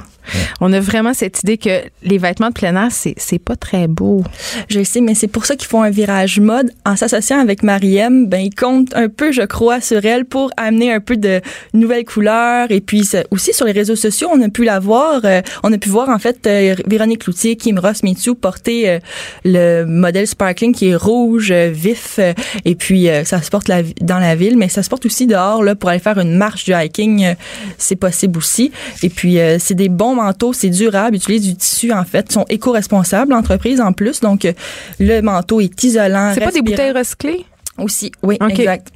[0.62, 3.88] On a vraiment cette idée que les vêtements de plein air, c'est, c'est pas très
[3.88, 4.24] beau.
[4.70, 6.72] Je sais, mais c'est pour ça qu'ils font un virage mode.
[6.86, 10.92] En s'associant avec Mariem, ben, ils comptent un peu, je crois, sur elle pour amener
[10.92, 11.42] un peu de
[11.74, 12.72] nouvelles couleurs.
[12.72, 15.22] Et puis, aussi sur les réseaux sociaux, on a pu la voir.
[15.26, 19.00] euh, on a pu voir, en fait, euh, Véronique Cloutier, Kim Ross Mitsu porter euh,
[19.46, 22.20] le modèle Sparkling qui est rouge, vif.
[22.66, 23.70] et puis, ça se porte
[24.02, 26.66] dans la ville, mais ça se porte aussi dehors, là, pour aller faire une marche
[26.66, 27.36] du hiking.
[27.78, 28.72] c'est possible aussi.
[29.04, 32.46] Et puis, c'est des bons manteaux, c'est durable, ils utilisent du tissu, en fait, sont
[32.50, 34.20] éco-responsables, l'entreprise, en plus.
[34.20, 34.54] Donc, euh,
[35.00, 36.32] le manteau est isolant.
[36.34, 37.46] C'est pas des bouteilles recyclées?
[37.78, 38.60] Aussi, oui, Ok.
[38.60, 38.92] exact.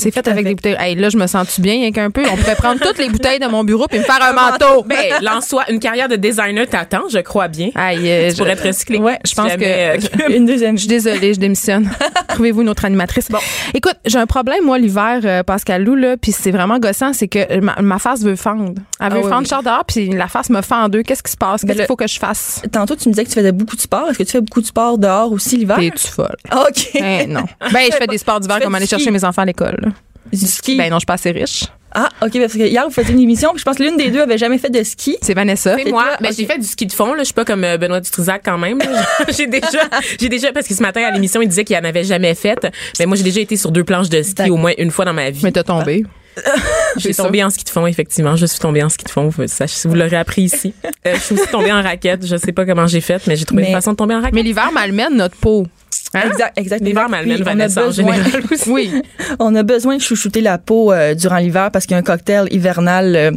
[0.00, 0.48] C'est fait avec fait.
[0.50, 0.76] des bouteilles.
[0.78, 2.22] Hey, là, je me sens-tu bien, rien qu'un peu?
[2.32, 4.82] On pourrait prendre toutes les bouteilles de mon bureau puis me faire un manteau.
[4.84, 5.64] Ben, lance-toi.
[5.70, 7.70] Une carrière de designer t'attend, je crois bien.
[7.74, 8.98] Aïe, euh, Tu pourrais te recycler.
[8.98, 10.22] Ouais, je pense Jamais, que.
[10.32, 10.76] euh, Une deuxième.
[10.76, 11.90] Je suis désolée, je démissionne.
[12.28, 13.28] Trouvez-vous une autre animatrice?
[13.30, 13.38] Bon,
[13.74, 17.28] écoute, j'ai un problème moi l'hiver, euh, Pascal Lou là, puis c'est vraiment gossant, c'est
[17.28, 18.72] que ma, ma face veut fendre.
[19.00, 19.48] Elle veut Ah oui, fendre oui.
[19.48, 21.02] char dehors, puis la face me fend en deux.
[21.02, 21.62] Qu'est-ce qui se passe?
[21.62, 22.62] Ben, Qu'est-ce qu'il faut que je fasse?
[22.72, 24.08] Tantôt, tu me disais que tu faisais beaucoup de sport.
[24.10, 25.76] Est-ce que tu fais beaucoup de sport dehors aussi l'hiver?
[25.78, 26.36] T'es-tu folle?
[26.52, 26.88] OK.
[26.94, 27.44] Eh, non.
[27.72, 28.96] Ben, je fais des sports d'hiver Tu comme aller ski.
[28.96, 29.89] chercher mes enfants à l'école.
[30.32, 30.76] Du ski.
[30.76, 31.64] Ben non, je suis pas assez riche.
[31.92, 34.10] Ah, OK, parce que hier, vous faisiez une émission, puis je pense que l'une des
[34.10, 35.16] deux avait jamais fait de ski.
[35.22, 35.76] C'est Vanessa.
[35.76, 36.34] C'est moi, mais ok.
[36.36, 37.14] j'ai fait du ski de fond.
[37.14, 38.78] Là, je suis pas comme euh, Benoît Dutrisac quand même.
[39.36, 39.88] j'ai déjà,
[40.20, 42.64] j'ai déjà parce que ce matin à l'émission, il disait qu'il en avait jamais fait.
[43.00, 45.12] Mais moi, j'ai déjà été sur deux planches de ski au moins une fois dans
[45.14, 45.40] ma vie.
[45.42, 46.04] Mais t'as tombé.
[46.96, 48.36] J'ai c'est tombé en ski de fond, effectivement.
[48.36, 49.30] Je suis tombée en ski de fond.
[49.46, 50.72] Ça, vous l'aurez appris ici.
[51.06, 52.24] Euh, je suis aussi tombée en raquette.
[52.24, 54.20] Je sais pas comment j'ai fait, mais j'ai trouvé Mais- une façon de tomber en
[54.20, 54.34] raquette.
[54.34, 55.66] Mais l'hiver malmène notre peau.
[56.14, 56.22] Hein?
[56.30, 56.82] Exact, exact.
[56.84, 58.68] L'hiver a Vanessa en besoin- général aussi.
[58.70, 58.90] Oui.
[59.38, 62.02] On a besoin de chouchouter la peau euh, durant l'hiver parce qu'il y a un
[62.02, 63.30] cocktail hivernal euh,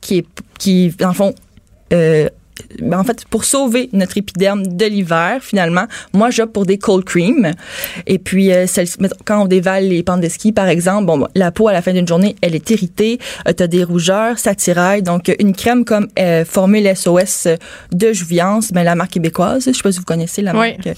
[0.00, 0.26] qui est,
[0.58, 1.34] qui, dans le fond,
[1.92, 2.28] euh,
[2.92, 7.52] en fait, pour sauver notre épiderme de l'hiver, finalement, moi, j'opte pour des cold cream.
[8.06, 8.88] Et puis, euh, celle-
[9.24, 11.92] quand on dévale les pentes de ski, par exemple, bon, la peau, à la fin
[11.92, 15.02] d'une journée, elle est irritée, euh, t'as des rougeurs, ça tiraille.
[15.02, 17.48] Donc, euh, une crème comme euh, Formule SOS
[17.92, 20.72] de Jouviance, ben, la marque québécoise, je sais pas si vous connaissez la Oui.
[20.84, 20.96] marque.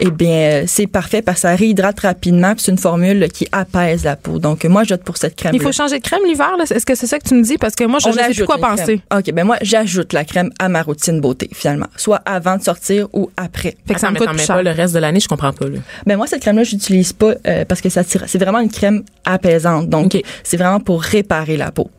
[0.00, 4.04] Eh bien, euh, c'est parfait parce que ça réhydrate rapidement, c'est une formule qui apaise
[4.04, 4.38] la peau.
[4.38, 5.52] Donc, euh, moi, j'opte pour cette crème.
[5.54, 6.52] Il faut changer de crème l'hiver.
[6.60, 7.58] Est-ce que c'est ça que tu me dis?
[7.58, 9.00] Parce que moi, je, je sais plus quoi penser.
[9.16, 11.86] OK, ben moi, j'ajoute la crème à ma routine beauté, finalement.
[11.96, 13.76] Soit avant de sortir ou après.
[13.86, 14.56] Fait que ça me mais coûte plus cher.
[14.56, 15.66] pas le reste de l'année, je comprends pas.
[15.66, 15.78] Là.
[16.06, 18.24] Ben moi, cette crème-là, j'utilise pas euh, parce que ça tire.
[18.26, 19.88] C'est vraiment une crème apaisante.
[19.88, 21.90] Donc, c'est vraiment pour réparer la peau.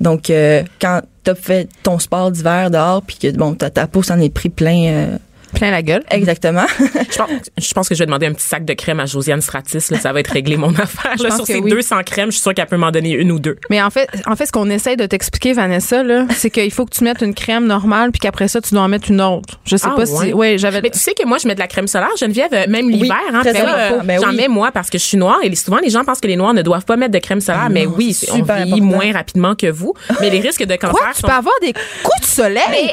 [0.00, 4.02] Donc, euh, quand t'as fait ton sport d'hiver dehors, puis que, bon, ta, ta peau
[4.02, 4.86] s'en est pris plein...
[4.86, 5.18] euh,
[5.54, 6.02] Plein la gueule.
[6.10, 6.66] exactement.
[7.10, 9.40] Je pense, je pense que je vais demander un petit sac de crème à Josiane
[9.40, 9.90] Stratis.
[9.90, 11.14] Là, ça va être réglé mon affaire.
[11.22, 11.70] Là, sur que ces oui.
[11.70, 13.56] 200 crèmes, je suis sûre qu'elle peut m'en donner une ou deux.
[13.70, 16.84] Mais en fait, en fait, ce qu'on essaie de t'expliquer, Vanessa, là, c'est qu'il faut
[16.84, 19.58] que tu mettes une crème normale, puis qu'après ça, tu dois en mettre une autre.
[19.64, 20.32] Je sais Ah, pas si.
[20.32, 20.58] ouais.
[20.58, 20.80] J'avais.
[20.82, 23.16] Mais tu sais que moi, je mets de la crème solaire, Geneviève, euh, même l'hiver.
[23.32, 24.36] hein, euh, Ben J'en oui.
[24.36, 26.54] mets moi parce que je suis noire et souvent les gens pensent que les noirs
[26.54, 27.68] ne doivent pas mettre de crème solaire.
[27.70, 28.84] mais non, oui, on vieillit important.
[28.84, 29.94] moins rapidement que vous.
[30.20, 31.08] Mais les risques de cancer Quoi?
[31.14, 32.90] Tu sont peux avoir des coups de soleil?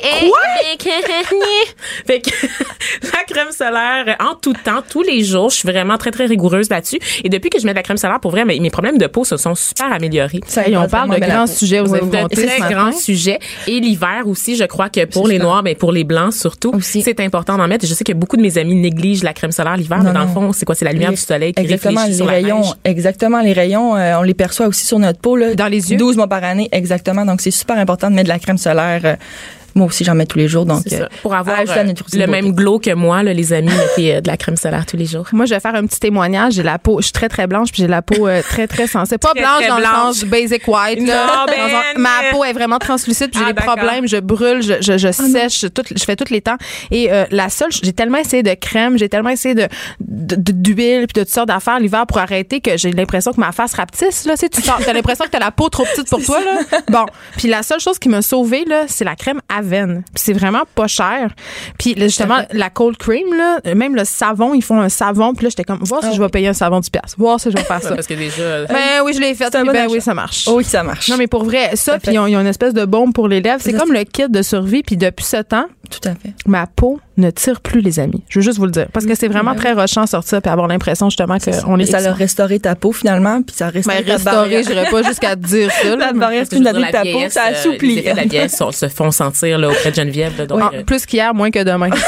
[2.05, 2.29] fait que
[3.03, 6.69] la crème solaire en tout temps, tous les jours, je suis vraiment très très rigoureuse
[6.69, 6.99] là-dessus.
[7.23, 9.07] Et depuis que je mets de la crème solaire, pour vrai, mes, mes problèmes de
[9.07, 10.39] peau se sont super améliorés.
[10.47, 13.39] Ça Hey, on parle de grands sujets aux de très grands sujets.
[13.67, 17.01] Et l'hiver aussi, je crois que pour les noirs, mais pour les blancs surtout, Aussi.
[17.01, 17.85] c'est important d'en mettre.
[17.85, 20.21] Et je sais que beaucoup de mes amis négligent la crème solaire l'hiver, mais dans
[20.23, 20.75] le fond, c'est quoi?
[20.75, 22.73] C'est la lumière Les- du soleil qui Exactement, réfléchit les sur la rayons, neige.
[22.83, 25.53] exactement, les rayons, euh, on les perçoit aussi sur notre peau, là.
[25.55, 25.97] Dans les yeux.
[25.97, 27.25] 12 mois par année, exactement.
[27.25, 29.01] Donc, c'est super important de mettre de la crème solaire.
[29.05, 29.15] euh,
[29.75, 30.65] moi aussi, j'en mets tous les jours.
[30.65, 30.95] Donc, ça.
[30.95, 32.27] euh, Pour avoir euh, le beauté.
[32.27, 35.05] même glow que moi, là, les amis, mettez euh, de la crème solaire tous les
[35.05, 35.27] jours.
[35.33, 36.53] Moi, je vais faire un petit témoignage.
[36.53, 38.87] J'ai la peau, je suis très très blanche, puis j'ai la peau euh, très très
[38.87, 39.19] sensible.
[39.19, 39.89] Pas Très, blanche très dans blanche.
[39.91, 41.05] le sens basic white.
[41.07, 41.25] Là.
[41.27, 44.17] Non, ben, Dans un- ma peau est vraiment translucide, puis j'ai Ah, des problèmes, je
[44.17, 46.57] brûle, je, je, je sèche, tout, je fais tous les temps.
[46.91, 49.67] Et euh, la seule, j'ai tellement essayé de crème, j'ai tellement essayé de
[49.99, 53.73] d'huile puis de toutes sortes d'affaires l'hiver pour arrêter que j'ai l'impression que ma face
[53.73, 54.25] rapetisse.
[54.25, 56.39] Là, tu tu t'as l'impression que t'as la peau trop petite pour toi.
[56.43, 56.79] Là.
[56.89, 57.05] Bon,
[57.37, 60.87] puis la seule chose qui m'a sauvée là, c'est la crème Puis c'est vraiment pas
[60.87, 61.31] cher.
[61.77, 65.33] Puis là, justement, la cold cream là, même le savon, ils font un savon.
[65.33, 67.51] Puis là, j'étais comme, voir si je vais payer un savon du pièce, voir si
[67.51, 67.95] je vais faire ça.
[67.95, 69.51] Parce que déjà, euh, Ben oui, je l'ai fait.
[69.51, 70.45] Bon Ben oui, ça marche.
[70.47, 71.09] Oh oui, ça marche.
[71.09, 73.27] Non, mais pour vrai, ça, puis ils ont, ils ont une espèce de bombe pour
[73.27, 73.61] les lèvres.
[73.61, 74.83] C'est comme le kit de survie.
[74.83, 76.33] Puis depuis ce temps, Tout à fait.
[76.45, 78.23] ma peau ne tire plus, les amis.
[78.29, 78.87] Je veux juste vous le dire.
[78.91, 81.85] Parce que c'est vraiment très rushant sortir puis avoir l'impression justement qu'on est.
[81.85, 84.63] Mais ça a restauré ta peau, finalement, puis ça a restauré Mais ta barrière.
[84.67, 85.89] j'irais pas jusqu'à te dire ça.
[85.89, 85.95] là.
[86.07, 88.01] La barrière spontanée de ta peau, ça euh, Les assouplit.
[88.01, 90.37] de la vieillesse se font sentir là, auprès de Geneviève.
[90.37, 91.89] là, donc, euh, plus qu'hier, moins que demain.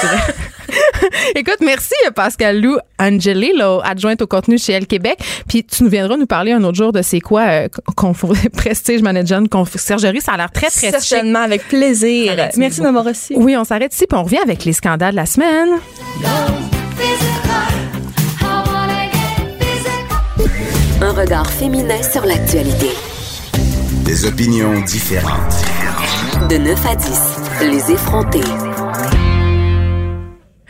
[1.36, 3.51] Écoute, merci Pascal Lou Angeli,
[3.84, 5.19] adjointe au contenu chez Elle Québec.
[5.47, 9.01] Puis tu nous viendras nous parler un autre jour de c'est quoi euh, confo- Prestige
[9.01, 10.19] Management, conciergerie.
[10.21, 10.99] Ça a l'air très, très chic.
[11.01, 12.34] Certainement, avec plaisir.
[12.57, 13.34] Merci de m'avoir reçu.
[13.38, 15.70] Oui, on s'arrête ici puis on revient avec les scandales de la semaine.
[21.01, 22.89] Un regard féminin sur l'actualité.
[24.05, 25.65] Des opinions différentes.
[26.49, 27.22] De 9 à 10,
[27.61, 28.87] les effrontés.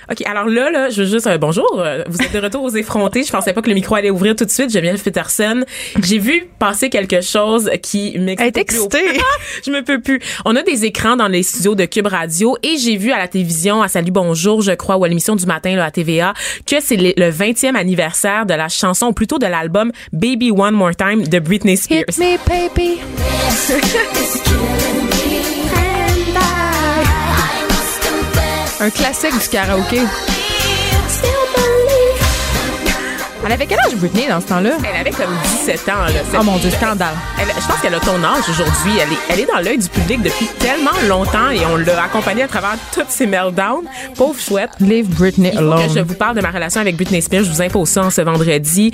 [0.09, 1.67] OK, alors là, là, je veux juste euh, bonjour.
[1.79, 3.23] euh, vous êtes de retour aux effrontés.
[3.23, 4.71] Je pensais pas que le micro allait ouvrir tout de suite.
[4.71, 5.63] Geneviève Peterson.
[6.01, 8.39] J'ai vu passer quelque chose qui m'excite.
[8.39, 9.19] Elle est excitée.
[9.65, 10.21] je me peux plus.
[10.45, 13.27] On a des écrans dans les studios de Cube Radio et j'ai vu à la
[13.27, 16.33] télévision, à Salut Bonjour, je crois, ou à l'émission du matin là, à TVA,
[16.65, 20.75] que c'est le le 20e anniversaire de la chanson, ou plutôt de l'album Baby One
[20.75, 22.05] More Time de Britney Spears.
[22.09, 22.99] Hit me, baby.
[28.79, 30.01] Un classique du karaoké.
[33.47, 34.71] Elle avait quel âge Britney dans ce temps-là?
[34.93, 35.91] Elle avait comme 17 ans.
[36.05, 36.37] Là.
[36.37, 37.13] Oh mon Dieu, scandale.
[37.39, 38.91] Elle- je pense qu'elle a ton âge aujourd'hui.
[39.01, 42.43] Elle est, elle est dans l'œil du public depuis tellement longtemps et on l'a accompagnée
[42.43, 43.85] à travers toutes ses meltdowns.
[44.17, 44.71] Pauvre chouette.
[44.81, 46.01] Leave Britney Il faut que je alone.
[46.09, 47.45] vous parle de ma relation avec Britney Spears.
[47.45, 48.91] Je vous impose ça en ce vendredi.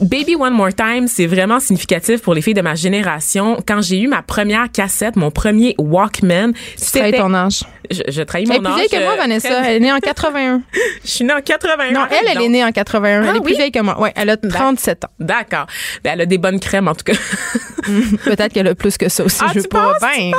[0.00, 3.58] Baby One More Time, c'est vraiment significatif pour les filles de ma génération.
[3.68, 7.60] Quand j'ai eu ma première cassette, mon premier Walkman, Tu trahis ton âge.
[7.90, 8.88] Je, je trahis Elle mon est plus âge.
[8.88, 9.48] vieille que moi, euh, Vanessa.
[9.64, 10.62] Elle est née en 81.
[11.04, 11.92] Je suis née en 81.
[11.92, 13.22] Non, elle, elle est née en 81.
[13.22, 13.91] Ah elle est plus vieille que moi.
[13.98, 15.08] Ouais, elle a 37 ans.
[15.18, 15.66] D'accord.
[16.04, 17.12] Ben, elle a des bonnes crèmes, en tout cas.
[18.24, 19.40] Peut-être qu'elle a plus que ça aussi.
[19.42, 19.94] Ah, je tu pas.
[19.94, 20.00] penses?
[20.00, 20.32] Ben,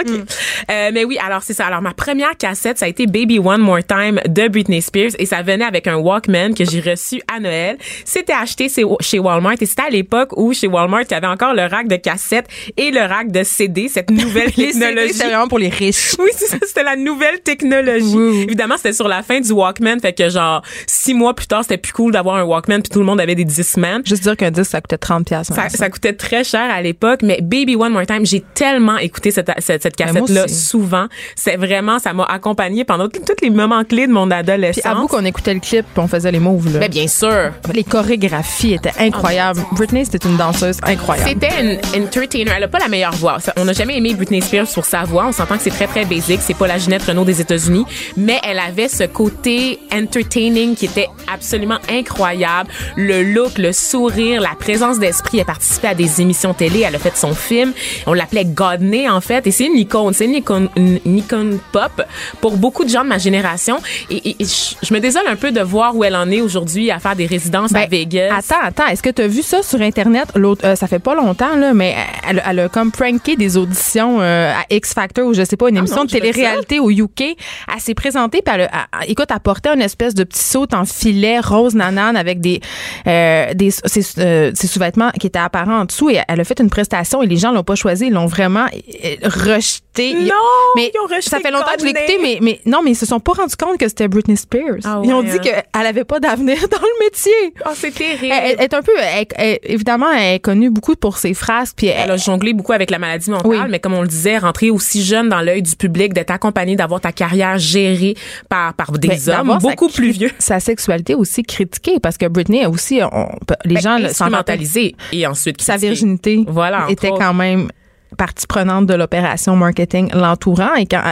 [0.00, 0.28] OK.
[0.70, 1.66] Euh, mais oui, alors c'est ça.
[1.66, 5.26] Alors ma première cassette, ça a été Baby One More Time de Britney Spears et
[5.26, 7.78] ça venait avec un Walkman que j'ai reçu à Noël.
[8.04, 8.68] C'était acheté
[9.00, 11.88] chez Walmart et c'était à l'époque où chez Walmart, il y avait encore le rack
[11.88, 12.46] de cassettes
[12.76, 15.14] et le rack de CD, cette nouvelle technologie.
[15.14, 16.14] c'est vraiment pour les riches.
[16.22, 18.14] Oui, c'est ça, c'était la nouvelle technologie.
[18.14, 18.42] Oui, oui.
[18.42, 21.78] Évidemment, c'était sur la fin du Walkman, fait que genre six mois plus tard, c'était
[21.78, 24.02] plus cool d'avoir un Walkman puis tout le monde avait des Discman.
[24.04, 25.48] Juste dire qu'un disque, ça coûtait 30 pièces.
[25.48, 29.30] Ça, ça coûtait très cher à l'époque, mais Baby One More Time, j'ai tellement écouté
[29.30, 31.06] cette, cette, cette Ben, cassette-là souvent.
[31.34, 34.86] C'est vraiment, ça m'a accompagné pendant tous les moments clés de mon Puis adolescence.
[34.86, 36.72] avoue qu'on écoutait le clip puis on faisait les moves.
[36.72, 36.80] Là.
[36.80, 37.52] Mais bien sûr.
[37.72, 39.60] Les chorégraphies étaient incroyables.
[39.72, 41.28] Britney, c'était une danseuse incroyable.
[41.28, 42.50] C'était une entertainer.
[42.56, 43.38] Elle a pas la meilleure voix.
[43.56, 45.26] On n'a jamais aimé Britney Spears pour sa voix.
[45.26, 46.40] On s'entend que c'est très, très basic.
[46.42, 47.84] C'est pas la Ginette Renault des États-Unis.
[48.16, 52.70] Mais elle avait ce côté entertaining qui était absolument incroyable.
[52.96, 55.38] Le look, le sourire, la présence d'esprit.
[55.38, 56.84] Elle participait à des émissions télé.
[56.86, 57.72] Elle a fait son film.
[58.06, 59.46] On l'appelait Godney, en fait.
[59.46, 60.12] Et c'est une icône.
[60.14, 62.02] C'est une icône, une, une icône pop
[62.40, 63.78] pour beaucoup de gens de ma génération.
[64.10, 66.90] Et, et- et je, me désole un peu de voir où elle en est aujourd'hui
[66.90, 68.34] à faire des résidences à Ben, Vegas.
[68.36, 68.86] Attends, attends.
[68.86, 70.28] Est-ce que tu as vu ça sur Internet?
[70.34, 71.94] L'autre, euh, ça fait pas longtemps, là, mais
[72.28, 75.68] elle, elle a comme pranké des auditions euh, à X Factor ou je sais pas,
[75.68, 77.20] une émission non, de télé-réalité au UK.
[77.22, 78.70] Elle s'est présentée, puis elle, a-
[79.02, 82.60] elle- écoute, elle portait une espèce de petit saut en filet rose nanane avec des,
[83.06, 86.60] euh, des ses, euh, ses sous-vêtements qui étaient apparents en dessous et elle a fait
[86.60, 88.66] une prestation et les gens l'ont pas choisi, ils l'ont vraiment
[89.04, 90.14] euh, rejeté.
[90.14, 90.34] Non,
[90.76, 92.92] mais ils ont rejeté ça fait longtemps que je l'ai écouté, mais, mais non, mais
[92.92, 94.78] ils se sont pas rendus compte que c'était Britney Spears.
[94.84, 95.38] Ah ils ont dit hein.
[95.38, 97.32] qu'elle avait pas d'avenir dans le métier.
[97.66, 98.32] Oh, c'est terrible.
[98.32, 101.72] Elle, elle est un peu, elle- elle- évidemment, elle est connue beaucoup pour ses phrases,
[101.76, 103.58] puis elle, a jonglé beaucoup avec la maladie mentale, Oui.
[103.68, 107.00] mais comme on le disait, rentrer aussi jeune dans l'œil du public, d'être accompagné, d'avoir
[107.00, 108.14] ta carrière gérée
[108.48, 110.30] par, par des hommes sa beaucoup plus vieux.
[110.38, 113.28] Sa sexualité aussi critiquée, parce que Britney aussi, on-
[113.64, 114.60] les gens le- s'en rappellent.
[114.60, 117.18] instrumentalisé et ensuite Sa virginité Voilà, était autres.
[117.18, 117.68] quand même
[118.16, 121.02] partie prenante de l'opération marketing l'entourant et quand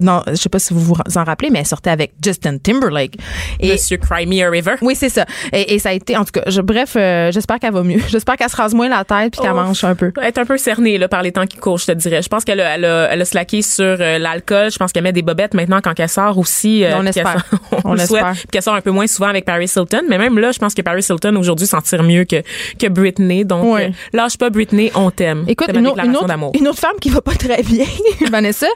[0.00, 3.14] non je sais pas si vous vous en rappelez mais elle sortait avec Justin Timberlake
[3.60, 4.74] et Monsieur Cry Me a River.
[4.82, 7.58] oui c'est ça et, et ça a été en tout cas je- bref euh, j'espère
[7.58, 9.54] qu'elle va mieux j'espère qu'elle se rase moins la tête puis qu'elle Oh.
[9.54, 11.86] mange un peu Elle est un peu cernée là, par les temps qui courent, je
[11.86, 12.22] te dirais.
[12.22, 14.70] Je pense qu'elle a, elle a, elle a slacké sur euh, l'alcool.
[14.70, 16.84] Je pense qu'elle met des bobettes maintenant quand elle sort aussi.
[16.84, 17.24] euh, On sort-
[17.84, 18.10] On le souhaite.
[18.22, 18.32] l'espère.
[18.34, 20.02] Puis qu'elle sort un peu moins souvent avec Paris Hilton.
[20.08, 22.42] Mais même là, je pense que Paris Hilton aujourd'hui s'en tire mieux que,
[22.78, 23.44] que Britney.
[23.44, 25.44] Donc, euh, lâche pas Britney, on t'aime.
[25.48, 26.52] Écoute, une, une autre, d'amour.
[26.58, 27.84] une autre femme qui va pas très bien,
[28.30, 28.66] Vanessa,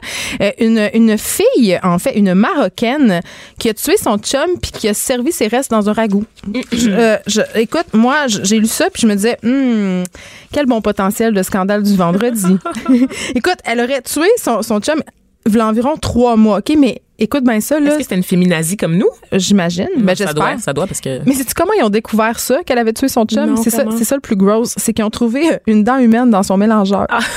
[0.41, 3.21] euh, une, une fille, en fait, une Marocaine,
[3.59, 6.25] qui a tué son chum puis qui a servi ses restes dans un ragoût.
[6.71, 10.03] Je- euh, je- écoute, moi, j'ai lu ça puis je me disais, Hmm,
[10.51, 12.57] quel bon potentiel de scandale du vendredi.
[13.35, 15.01] écoute, elle aurait tué son, son chum
[15.45, 16.75] il y a environ trois mois, OK?
[16.77, 19.09] Mais écoute bien ça, là, Est-ce que c'était une féminazie comme nous?
[19.31, 19.87] j'imagine.
[19.97, 20.59] Ben, ça doit, j'espère.
[20.59, 21.19] ça doit parce que.
[21.25, 23.57] Mais c'est comment ils ont découvert ça, qu'elle avait tué son chum?
[23.57, 24.65] C'est ça, ça le plus gros.
[24.65, 27.05] C'est qu'ils ont trouvé une dent humaine dans son mélangeur.
[27.09, 27.19] Ah.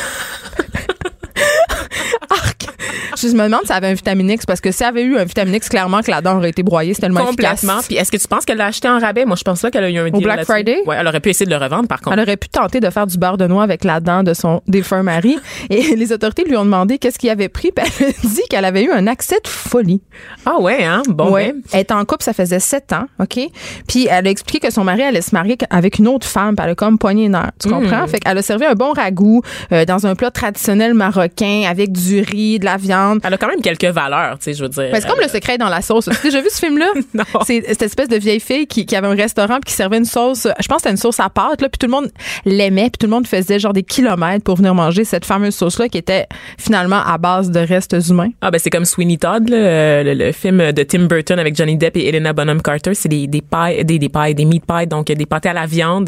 [3.21, 5.19] Je me demande si elle avait un vitamine X, parce que si elle avait eu
[5.19, 6.95] un vitamine X, clairement que la dent aurait été broyée.
[6.95, 7.81] C'est tellement Complètement.
[7.87, 9.25] Puis est-ce que tu penses qu'elle l'a acheté en rabais?
[9.25, 10.53] Moi, je pense pas qu'elle a eu un deal Black là-dessus.
[10.53, 10.83] Friday?
[10.87, 12.17] Ouais, elle aurait pu essayer de le revendre, par contre.
[12.17, 14.63] Elle aurait pu tenter de faire du beurre de noix avec la dent de son
[14.67, 15.39] défunt mari.
[15.71, 17.73] Et les autorités lui ont demandé qu'est-ce qu'il avait pris.
[17.73, 20.01] Puis elle a dit qu'elle avait eu un accès de folie.
[20.47, 21.03] Ah ouais, hein?
[21.09, 21.53] Bon, ouais.
[21.53, 21.63] ben.
[21.73, 23.39] Elle est en couple, ça faisait sept ans, OK?
[23.87, 26.65] Puis elle a expliqué que son mari allait se marier avec une autre femme, puis
[26.65, 27.51] elle a comme poigné une heure.
[27.61, 28.07] Tu comprends?
[28.07, 29.43] Fait qu'elle a servi un bon ragoût
[29.73, 33.49] euh, dans un plat traditionnel marocain avec du riz, de la viande, Elle a quand
[33.49, 34.89] même quelques valeurs, tu sais, je veux dire.
[34.95, 36.07] C'est comme le secret dans la sauce.
[36.07, 36.87] Tu as déjà vu ce film-là?
[37.15, 37.25] Non.
[37.45, 40.05] C'est cette espèce de vieille fille qui, qui avait un restaurant puis qui servait une
[40.05, 40.47] sauce.
[40.61, 42.11] Je pense que c'était une sauce à pâte, là, puis tout le monde
[42.45, 45.89] l'aimait, puis tout le monde faisait genre des kilomètres pour venir manger cette fameuse sauce-là
[45.89, 46.27] qui était
[46.59, 48.31] finalement à base de restes humains.
[48.41, 51.57] Ah ben c'est comme Sweeney Todd, là, euh, le, le film de Tim Burton avec
[51.57, 52.95] Johnny Depp et Helena Bonham Carter.
[52.95, 55.67] C'est des des pailles, des des pailles, des meat pies, donc des pâtés à la
[55.67, 56.07] viande.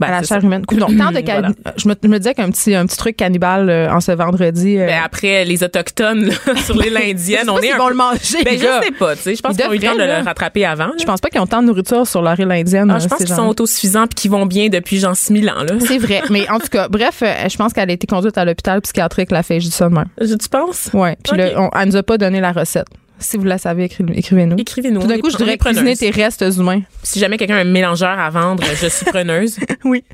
[0.00, 0.40] Ben, à la chair ça.
[0.40, 0.64] humaine.
[0.66, 1.50] Coudonc, tant de Voilà.
[1.76, 4.78] je, me, je me disais qu'un petit, un petit truc cannibale euh, en ce vendredi.
[4.78, 7.78] euh, Ben après les autochtones là, sur l'île indienne, Je sais on est s'ils un
[7.78, 9.72] vont peu- le manger, Ben je sais pas, tu sais, je pense Ils qu'ils ont
[9.72, 10.86] eu le temps de le rattraper avant.
[10.86, 10.92] là.
[10.98, 12.90] je pense pas qu'ils ont tant de nourriture sur leur île indienne.
[12.90, 15.54] Ah, je pense ces qu'ils sont autosuffisants puis qu'ils vont bien depuis genre 6000 ans.
[15.86, 16.22] C'est vrai.
[16.30, 19.30] Mais en tout cas, bref, euh, je pense qu'elle a été conduite à l'hôpital psychiatrique
[19.30, 19.42] la
[19.90, 20.06] de même.
[20.20, 20.88] Je- Tu penses?
[20.92, 21.16] Ouais.
[21.22, 21.38] Puis Ok.
[21.38, 22.86] là, on, elle nous a pas donné la recette.
[23.22, 24.56] Si vous la savez, écri- écrivez-nous.
[24.58, 25.00] Écrivez-nous.
[25.00, 26.82] Tout d'un coup, je dirais cuisiner tes restes humains.
[27.02, 29.58] Si jamais quelqu'un a un mélangeur à vendre, je suis preneuse.
[29.84, 30.04] Oui.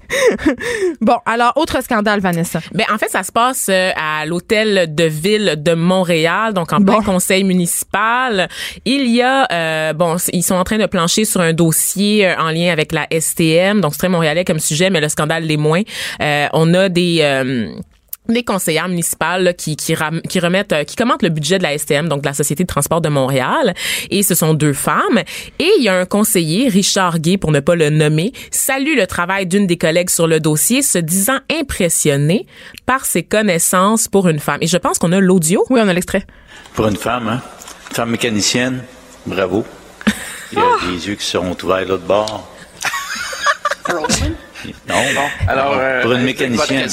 [1.00, 2.60] bon, alors, autre scandale, Vanessa.
[2.72, 6.80] Ben en fait, ça se passe euh, à l'hôtel de ville de Montréal, donc en
[6.80, 6.94] Bon.
[6.94, 8.48] plein conseil municipal.
[8.84, 12.36] Il y a euh, bon, ils sont en train de plancher sur un dossier euh,
[12.38, 15.56] en lien avec la STM, donc c'est très montréalais comme sujet, mais le scandale l'est
[15.56, 15.82] moins.
[16.22, 17.68] Euh, on a des euh,
[18.28, 21.62] des conseillères municipales là, qui qui, ram- qui remettent euh, qui commentent le budget de
[21.62, 23.72] la STM donc de la Société de transport de Montréal
[24.10, 25.18] et ce sont deux femmes
[25.58, 29.06] et il y a un conseiller Richard Gay pour ne pas le nommer salue le
[29.06, 32.46] travail d'une des collègues sur le dossier se disant impressionné
[32.84, 35.92] par ses connaissances pour une femme et je pense qu'on a l'audio Oui, on a
[35.94, 36.26] l'extrait.
[36.74, 37.40] Pour une femme, hein?
[37.90, 38.82] Une femme mécanicienne,
[39.24, 39.64] bravo.
[40.52, 42.46] Il y a des yeux qui seront ouverts l'autre bord.
[44.88, 44.96] Non,
[45.46, 46.88] Alors, euh, pour une mécanicienne,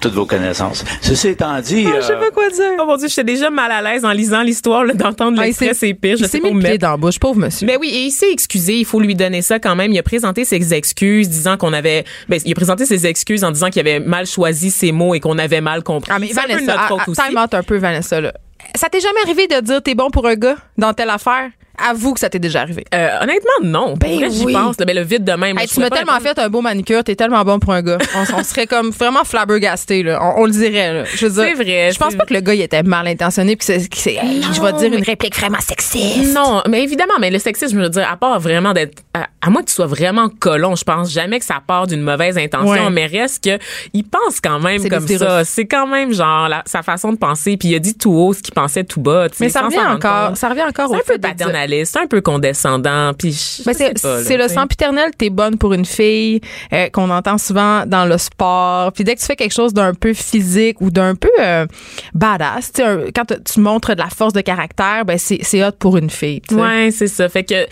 [0.00, 0.84] toutes vos connaissances.
[1.00, 2.72] Ceci étant dit, Je sais euh, pas quoi dire.
[2.80, 5.48] Oh mon dieu, j'étais déjà mal à l'aise en lisant l'histoire là, d'entendre Ah, il
[5.48, 6.78] l'extrait, c'est pire, je il sais pas où mettre.
[6.78, 7.66] dans la bouche, pauvre monsieur.
[7.66, 9.92] Ben oui, et il s'est excusé, il faut lui donner ça quand même.
[9.92, 13.50] Il a présenté ses excuses, disant qu'on avait, ben, il a présenté ses excuses en
[13.50, 16.10] disant qu'il avait mal choisi ses mots et qu'on avait mal compris.
[16.14, 17.56] ah, mais C'est un peu de Vanessa, notre ah, faute ah, aussi.
[17.56, 18.32] un peu, Vanessa, là.
[18.76, 21.50] Ça t'est jamais arrivé de dire t'es bon pour un gars dans telle affaire?
[21.82, 22.84] Avoue que ça t'est déjà arrivé.
[22.94, 23.94] Euh, honnêtement, non.
[23.98, 24.52] Ben vrai, j'y oui.
[24.52, 24.78] pense.
[24.78, 24.84] là.
[24.84, 25.58] Ben, le vide de même.
[25.58, 26.34] Hey, tu m'as tellement répondre.
[26.36, 27.98] fait un beau manicure, t'es tellement bon pour un gars.
[28.16, 30.20] On, on serait comme vraiment flabbergasté, là.
[30.22, 31.04] On, on le dirait, là.
[31.04, 33.56] Je veux dire, C'est vrai, Je pense pas que le gars, il était mal intentionné
[33.56, 34.18] puis c'est, c'est-
[34.52, 36.34] je vais te dire une réplique vraiment sexiste.
[36.34, 39.50] Non, mais évidemment, mais le sexisme, je veux dire, à part vraiment d'être, à, à
[39.50, 42.84] moins que tu sois vraiment colon, je pense jamais que ça part d'une mauvaise intention,
[42.84, 42.90] Ouais.
[42.90, 43.58] mais reste que
[43.92, 45.44] il pense quand même C'est comme ça.
[45.44, 48.32] C'est quand même genre la- sa façon de penser, puis il a dit tout haut
[48.32, 49.26] ce qu'il pensait tout bas.
[49.40, 51.18] Mais ça revient encore, ça revient encore C'est au un fait
[51.64, 54.48] paternaliste, un peu condescendant, puis je- Ben, je c'est sais pas, là, c'est le tu
[54.48, 54.54] sais.
[54.54, 56.40] sempiternel, t'es bonne pour une fille,
[56.72, 58.92] euh, qu'on entend souvent dans le sport.
[58.92, 61.66] Puis dès que tu fais quelque chose d'un peu physique ou d'un peu euh,
[62.14, 65.96] badass, un- quand tu montres de la force de caractère, ben c'est c'est hot pour
[65.96, 66.40] une fille.
[66.42, 66.60] tu sais.
[66.60, 67.28] Ouais, c'est ça.
[67.28, 67.66] Fait que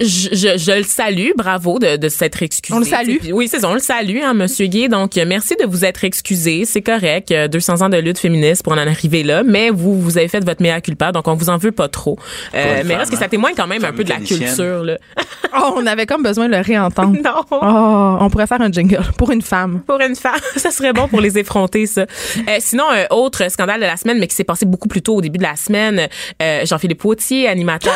[0.00, 2.74] je, je, je le salue, bravo de, de s'être excusé.
[2.76, 3.16] On le salue.
[3.20, 4.88] Puis, Oui, c'est ça, on le salue, hein, Monsieur Gay.
[4.88, 6.64] Donc, euh, merci de vous être excusé.
[6.64, 7.30] C'est correct.
[7.32, 10.44] euh, 200 ans de lutte féministe pour en arriver là, mais vous, vous avez fait
[10.44, 12.18] votre mea culpa, donc on vous en veut pas trop.
[12.54, 14.98] Euh, mais femme, reste que ça témoigne quand même un peu de la culture, là.
[15.54, 17.14] Oh, on avait comme besoin de le réentendre.
[17.22, 17.42] non.
[17.50, 19.82] Oh, on pourrait faire un jingle pour une femme.
[19.86, 22.02] Pour une femme, ça serait bon pour les effronter, ça.
[22.48, 25.16] Euh, sinon, un autre scandale de la semaine, mais qui s'est passé beaucoup plus tôt
[25.16, 26.08] au début de la semaine,
[26.40, 27.92] euh, Jean-Philippe Potier, animateur.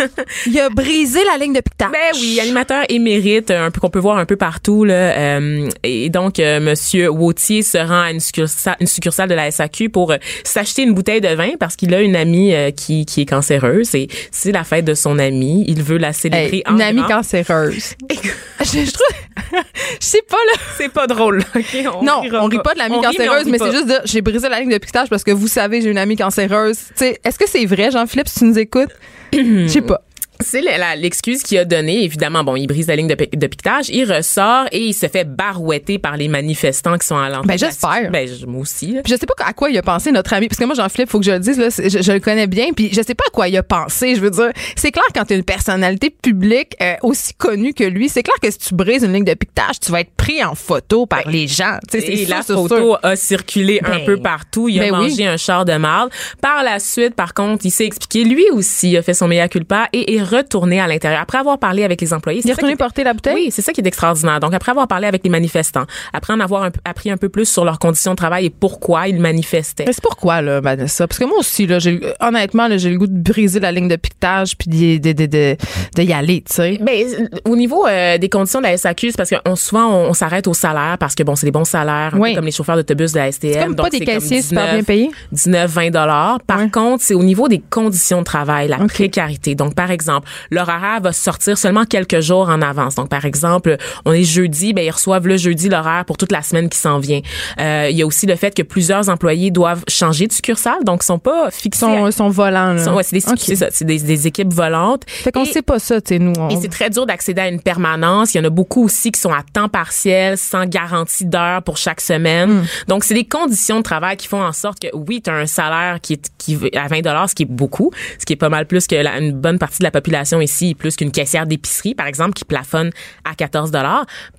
[0.00, 0.06] euh,
[0.46, 1.90] Il a brisé la ligne de piquetage.
[1.90, 4.94] Ben oui, animateur émérite, un peu qu'on peut voir un peu partout là.
[4.94, 9.50] euh, et donc euh, Monsieur Wautier se rend à une succursale, une succursale de la
[9.50, 13.04] SAQ pour euh, s'acheter une bouteille de vin parce qu'il a une amie euh, qui
[13.04, 15.64] qui est cancéreuse et c'est la fête de son amie.
[15.68, 17.94] Il veut la célébrer Hey, en une amie cancéreuse.
[18.10, 18.14] je,
[18.64, 19.16] je trouve,
[20.00, 20.58] je sais pas là.
[20.76, 21.38] C'est pas drôle.
[21.38, 21.76] là, ok?
[21.94, 22.74] On non, on rit pas.
[22.74, 25.30] de l'amie cancéreuse, mais, c'est juste de j'ai brisé la ligne de piquetage parce que
[25.30, 26.78] vous savez j'ai une amie cancéreuse.
[26.78, 28.90] Tu sais, est-ce que c'est vrai, Jean-Philippe, si tu nous écoutes?
[29.32, 30.02] Je sais pas.
[30.44, 30.62] C'est
[30.96, 32.04] l'excuse qu'il a donnée.
[32.04, 35.24] Évidemment, bon, il brise la ligne de, de piquetage, il ressort et il se fait
[35.24, 37.46] barouetter par les manifestants qui sont à l'entrée.
[37.48, 38.10] Ben, j'espère.
[38.10, 38.96] Ben, je- moi aussi.
[39.04, 41.10] Puis je sais pas à quoi il a pensé notre ami parce que moi Jean-Philippe
[41.10, 43.24] faut que je le dise là, je, je le connais bien puis je sais pas
[43.26, 46.74] à quoi il a pensé, je veux dire, c'est clair quand tu une personnalité publique
[46.82, 49.80] euh, aussi connue que lui, c'est clair que si tu brises une ligne de piquetage,
[49.80, 52.98] tu vas être pris en photo par les gens, Et la photo sûr.
[53.02, 54.68] a circulé un Ben, peu partout.
[54.68, 55.08] Il a ben oui.
[55.10, 56.10] mangé un char de marde.
[56.40, 58.24] Par la suite, par contre, il s'est expliqué.
[58.24, 61.20] Lui aussi a fait son mea culpa et est retourné à l'intérieur.
[61.20, 62.38] Après avoir parlé avec les employés.
[62.38, 63.34] Il est c'est ça retourné qui est- porter la bouteille?
[63.34, 64.40] Oui, c'est ça qui est extraordinaire.
[64.40, 67.46] Donc, après avoir parlé avec les manifestants, après en avoir un appris un peu plus
[67.46, 69.84] sur leurs conditions de travail et pourquoi ils manifestaient.
[69.86, 71.06] Mais c'est pourquoi là, Vanessa?
[71.06, 73.88] Parce que moi aussi là, j'ai honnêtement là, j'ai le goût de briser la ligne
[73.88, 75.56] de piquetage puis de, de, de,
[75.96, 76.78] de y aller, tu sais.
[76.80, 77.04] Ben,
[77.44, 80.14] au niveau euh, des conditions de la SAQ, c'est parce que on, souvent on, on
[80.14, 82.30] s'arrête au salaire parce que bon, c'est des bons salaires, un Oui.
[82.30, 83.52] peu comme les chauffeurs d'autobus de la STM.
[83.52, 85.10] C'est comme pas donc des c'est comme caissiers super 19, bien payés?
[85.32, 86.38] 19, 20 dollars.
[86.46, 89.54] Par contre, c'est au niveau des conditions de travail, la précarité.
[89.54, 92.94] Donc, par exemple, exemple, leur horaire va sortir seulement quelques jours en avance.
[92.94, 96.42] Donc, par exemple, on est jeudi, ben ils reçoivent le jeudi l'horaire pour toute la
[96.42, 97.20] semaine qui s'en vient.
[97.60, 101.02] Euh, il y a aussi le fait que plusieurs employés doivent changer de succursale, donc
[101.02, 101.80] sont pas fixés.
[101.80, 102.84] Son, son volant, là.
[102.84, 105.02] Sont- ouais, c'est des, c'est des, des équipes volantes.
[105.06, 106.32] Fait qu'on Et- sait pas ça, tu sais, nous.
[106.38, 108.34] on- et c'est très dur d'accéder à une permanence.
[108.34, 111.76] Il y en a beaucoup aussi qui sont à temps partiel, sans garantie d'heure pour
[111.76, 112.50] chaque semaine.
[112.60, 112.64] Hmm.
[112.88, 115.46] Donc, c'est des conditions de travail qui font en sorte que, oui, tu as un
[115.46, 118.66] salaire qui est qui à 20 ce qui est beaucoup, ce qui est pas mal
[118.66, 120.01] plus que la- une bonne partie de la population
[120.40, 122.90] ici, plus qu'une caissière d'épicerie, par exemple, qui plafonne
[123.24, 123.70] à 14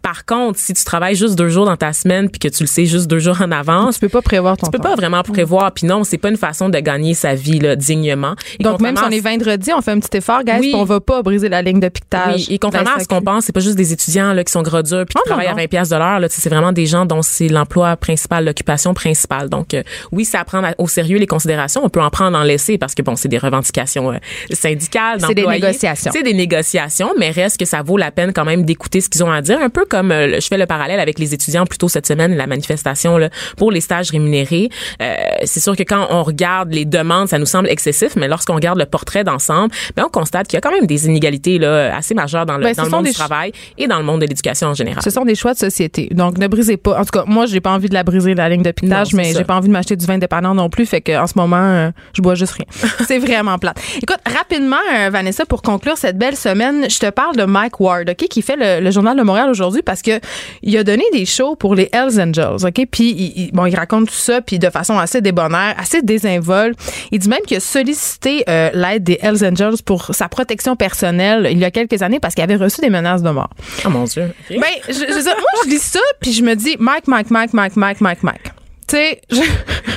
[0.01, 2.67] Par contre, si tu travailles juste deux jours dans ta semaine puis que tu le
[2.67, 4.89] sais juste deux jours en avance, tu peux pas prévoir ton tu peux temps.
[4.89, 5.71] pas vraiment prévoir.
[5.71, 8.35] Puis non, c'est pas une façon de gagner sa vie là, dignement.
[8.59, 10.73] Et Donc, même si on est vendredi, on fait un petit effort, guys, Oui.
[10.75, 12.35] on va pas briser la ligne de piquetage.
[12.35, 14.61] oui, et contrairement à ce qu'on pense, c'est pas juste des étudiants là, qui sont
[14.61, 15.57] gros durs puis qui Oh, non, travaillent à non.
[15.57, 16.19] 20 pièces de l'heure.
[16.29, 19.49] C'est vraiment des gens dont c'est l'emploi principal, l'occupation principale.
[19.49, 21.81] Donc, euh, oui, c'est à prendre à- au sérieux les considérations.
[21.83, 24.17] On peut en prendre en laisser parce que bon, c'est des revendications euh,
[24.51, 25.19] syndicales.
[25.53, 26.11] Négociations.
[26.13, 29.23] C'est des négociations, mais reste que ça vaut la peine quand même d'écouter ce qu'ils
[29.23, 29.59] ont à dire.
[29.59, 32.35] Un peu comme euh, je fais le parallèle avec les étudiants plus tôt cette semaine,
[32.35, 34.69] la manifestation là, pour les stages rémunérés.
[35.01, 38.55] Euh, c'est sûr que quand on regarde les demandes, ça nous semble excessif, mais lorsqu'on
[38.55, 41.95] regarde le portrait d'ensemble, ben on constate qu'il y a quand même des inégalités là
[41.95, 44.25] assez majeures dans le, Ben, dans le monde du travail et dans le monde de
[44.25, 45.01] l'éducation en général.
[45.03, 46.09] Ce sont des choix de société.
[46.11, 46.99] Donc, ne brisez pas.
[46.99, 49.33] En tout cas, moi, j'ai pas envie de la briser, la ligne de c'est mais
[49.33, 50.85] j'ai pas envie de m'acheter du vin indépendant non plus.
[50.85, 52.65] Fait que, en ce moment, euh, je bois juste rien.
[53.07, 53.79] c'est vraiment plate.
[54.01, 55.09] Écoute, rapidement, euh,
[55.47, 58.83] Pour conclure cette belle semaine, je te parle de Mike Ward, OK, qui fait le,
[58.83, 60.19] le Journal de Montréal aujourd'hui parce que
[60.61, 62.85] il a donné des shows pour les Hells Angels, OK?
[62.91, 66.77] Puis, il, il- bon, il raconte tout ça, puis de façon assez débonnaire, assez désinvolte.
[67.11, 71.47] Il dit même qu'il a sollicité euh, l'aide des Hells Angels pour sa protection personnelle
[71.51, 73.49] il y a quelques années parce qu'il avait reçu des menaces de mort.
[73.85, 74.33] Oh mon dieu.
[74.49, 77.75] Ben, je, je moi, je lis ça, puis je me dis, Mike, Mike, Mike, Mike,
[77.75, 78.41] Mike, Mike, Mike.
[78.93, 79.37] Tu sais, je-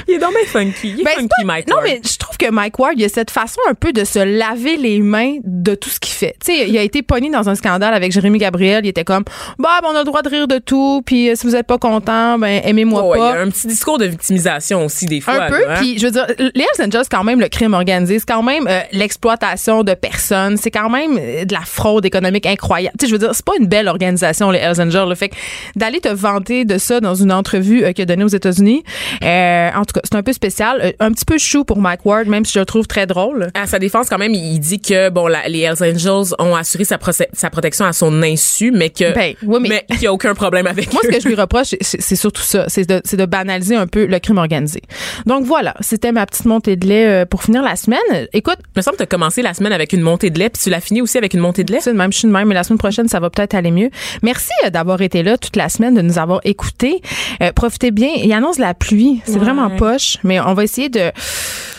[0.08, 0.94] il est mes funky.
[0.96, 1.68] Il est ben, funky, pas- Mike.
[1.68, 4.18] non, mais je trouve que Mike Ward, il a cette façon un peu de se
[4.20, 6.34] laver les mains de tout ce qu'il fait.
[6.44, 8.84] Tu sais, il a été pogné dans un scandale avec Jérémy Gabriel.
[8.86, 9.24] Il était comme,
[9.58, 11.66] bah, ben, on a le droit de rire de tout, puis euh, si vous êtes
[11.66, 13.34] pas content, ben, aimez-moi Oh, ouais, il y pas.
[13.34, 15.34] a un petit discours de victimisation aussi des fois.
[15.34, 15.74] Un peu, hein.
[15.78, 18.42] puis je veux dire, les Hells Angels, c'est quand même le crime organisé, c'est quand
[18.42, 22.96] même euh, l'exploitation de personnes, c'est quand même euh, de la fraude économique incroyable.
[22.98, 25.08] Tu sais, je veux dire, c'est pas une belle organisation, les Hells Angels.
[25.08, 25.30] Le fait
[25.74, 28.84] d'aller te vanter de ça dans une entrevue euh, qu'il a donnée aux États-Unis,
[29.22, 32.04] euh, en tout cas, c'est un peu spécial, Euh, un petit peu chou pour Mike
[32.04, 33.48] Ward, même si je le trouve très drôle.
[33.54, 36.84] À sa défense, quand même, il dit que bon, la- les Hells Angels ont assuré
[36.84, 40.66] sa, protection à son insu, mais que Ben, oui, mais- qu'il n'y a aucun problème
[40.66, 44.06] avec Moi, ce que je lui reproche, c'est surtout ça, c'est de, banaliser un peu
[44.06, 44.82] le crime organisé.
[45.26, 47.98] Donc voilà, c'était ma petite montée de lait euh, pour finir la semaine.
[48.32, 50.48] Écoute, Il me semble que tu as commencé la semaine avec une montée de lait,
[50.48, 51.80] puis tu l'as fini aussi avec une montée de lait.
[51.80, 53.90] C'est même, je suis de même, mais la semaine prochaine, ça va peut-être aller mieux.
[54.22, 57.00] Merci euh, d'avoir été là toute la semaine, de nous avoir écoutés.
[57.42, 58.10] Euh, profitez bien.
[58.16, 59.20] Il annonce la pluie.
[59.24, 59.38] C'est Ouais.
[59.38, 61.10] vraiment poche, mais on va essayer de.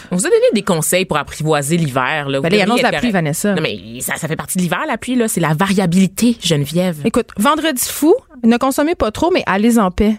[0.10, 2.30] On vous a donné des conseils pour apprivoiser l'hiver.
[2.30, 2.40] Là.
[2.40, 3.00] Vous Ben, il annonce la correct.
[3.02, 3.54] pluie, Vanessa.
[3.56, 5.28] Non, mais ça, ça fait partie de l'hiver, la pluie, là.
[5.28, 7.00] C'est la variabilité, Geneviève.
[7.04, 10.16] Écoute, vendredi fou, ne consommez pas trop, mais allez en paix.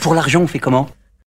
[0.00, 0.88] Pour l'argent, on fait comment?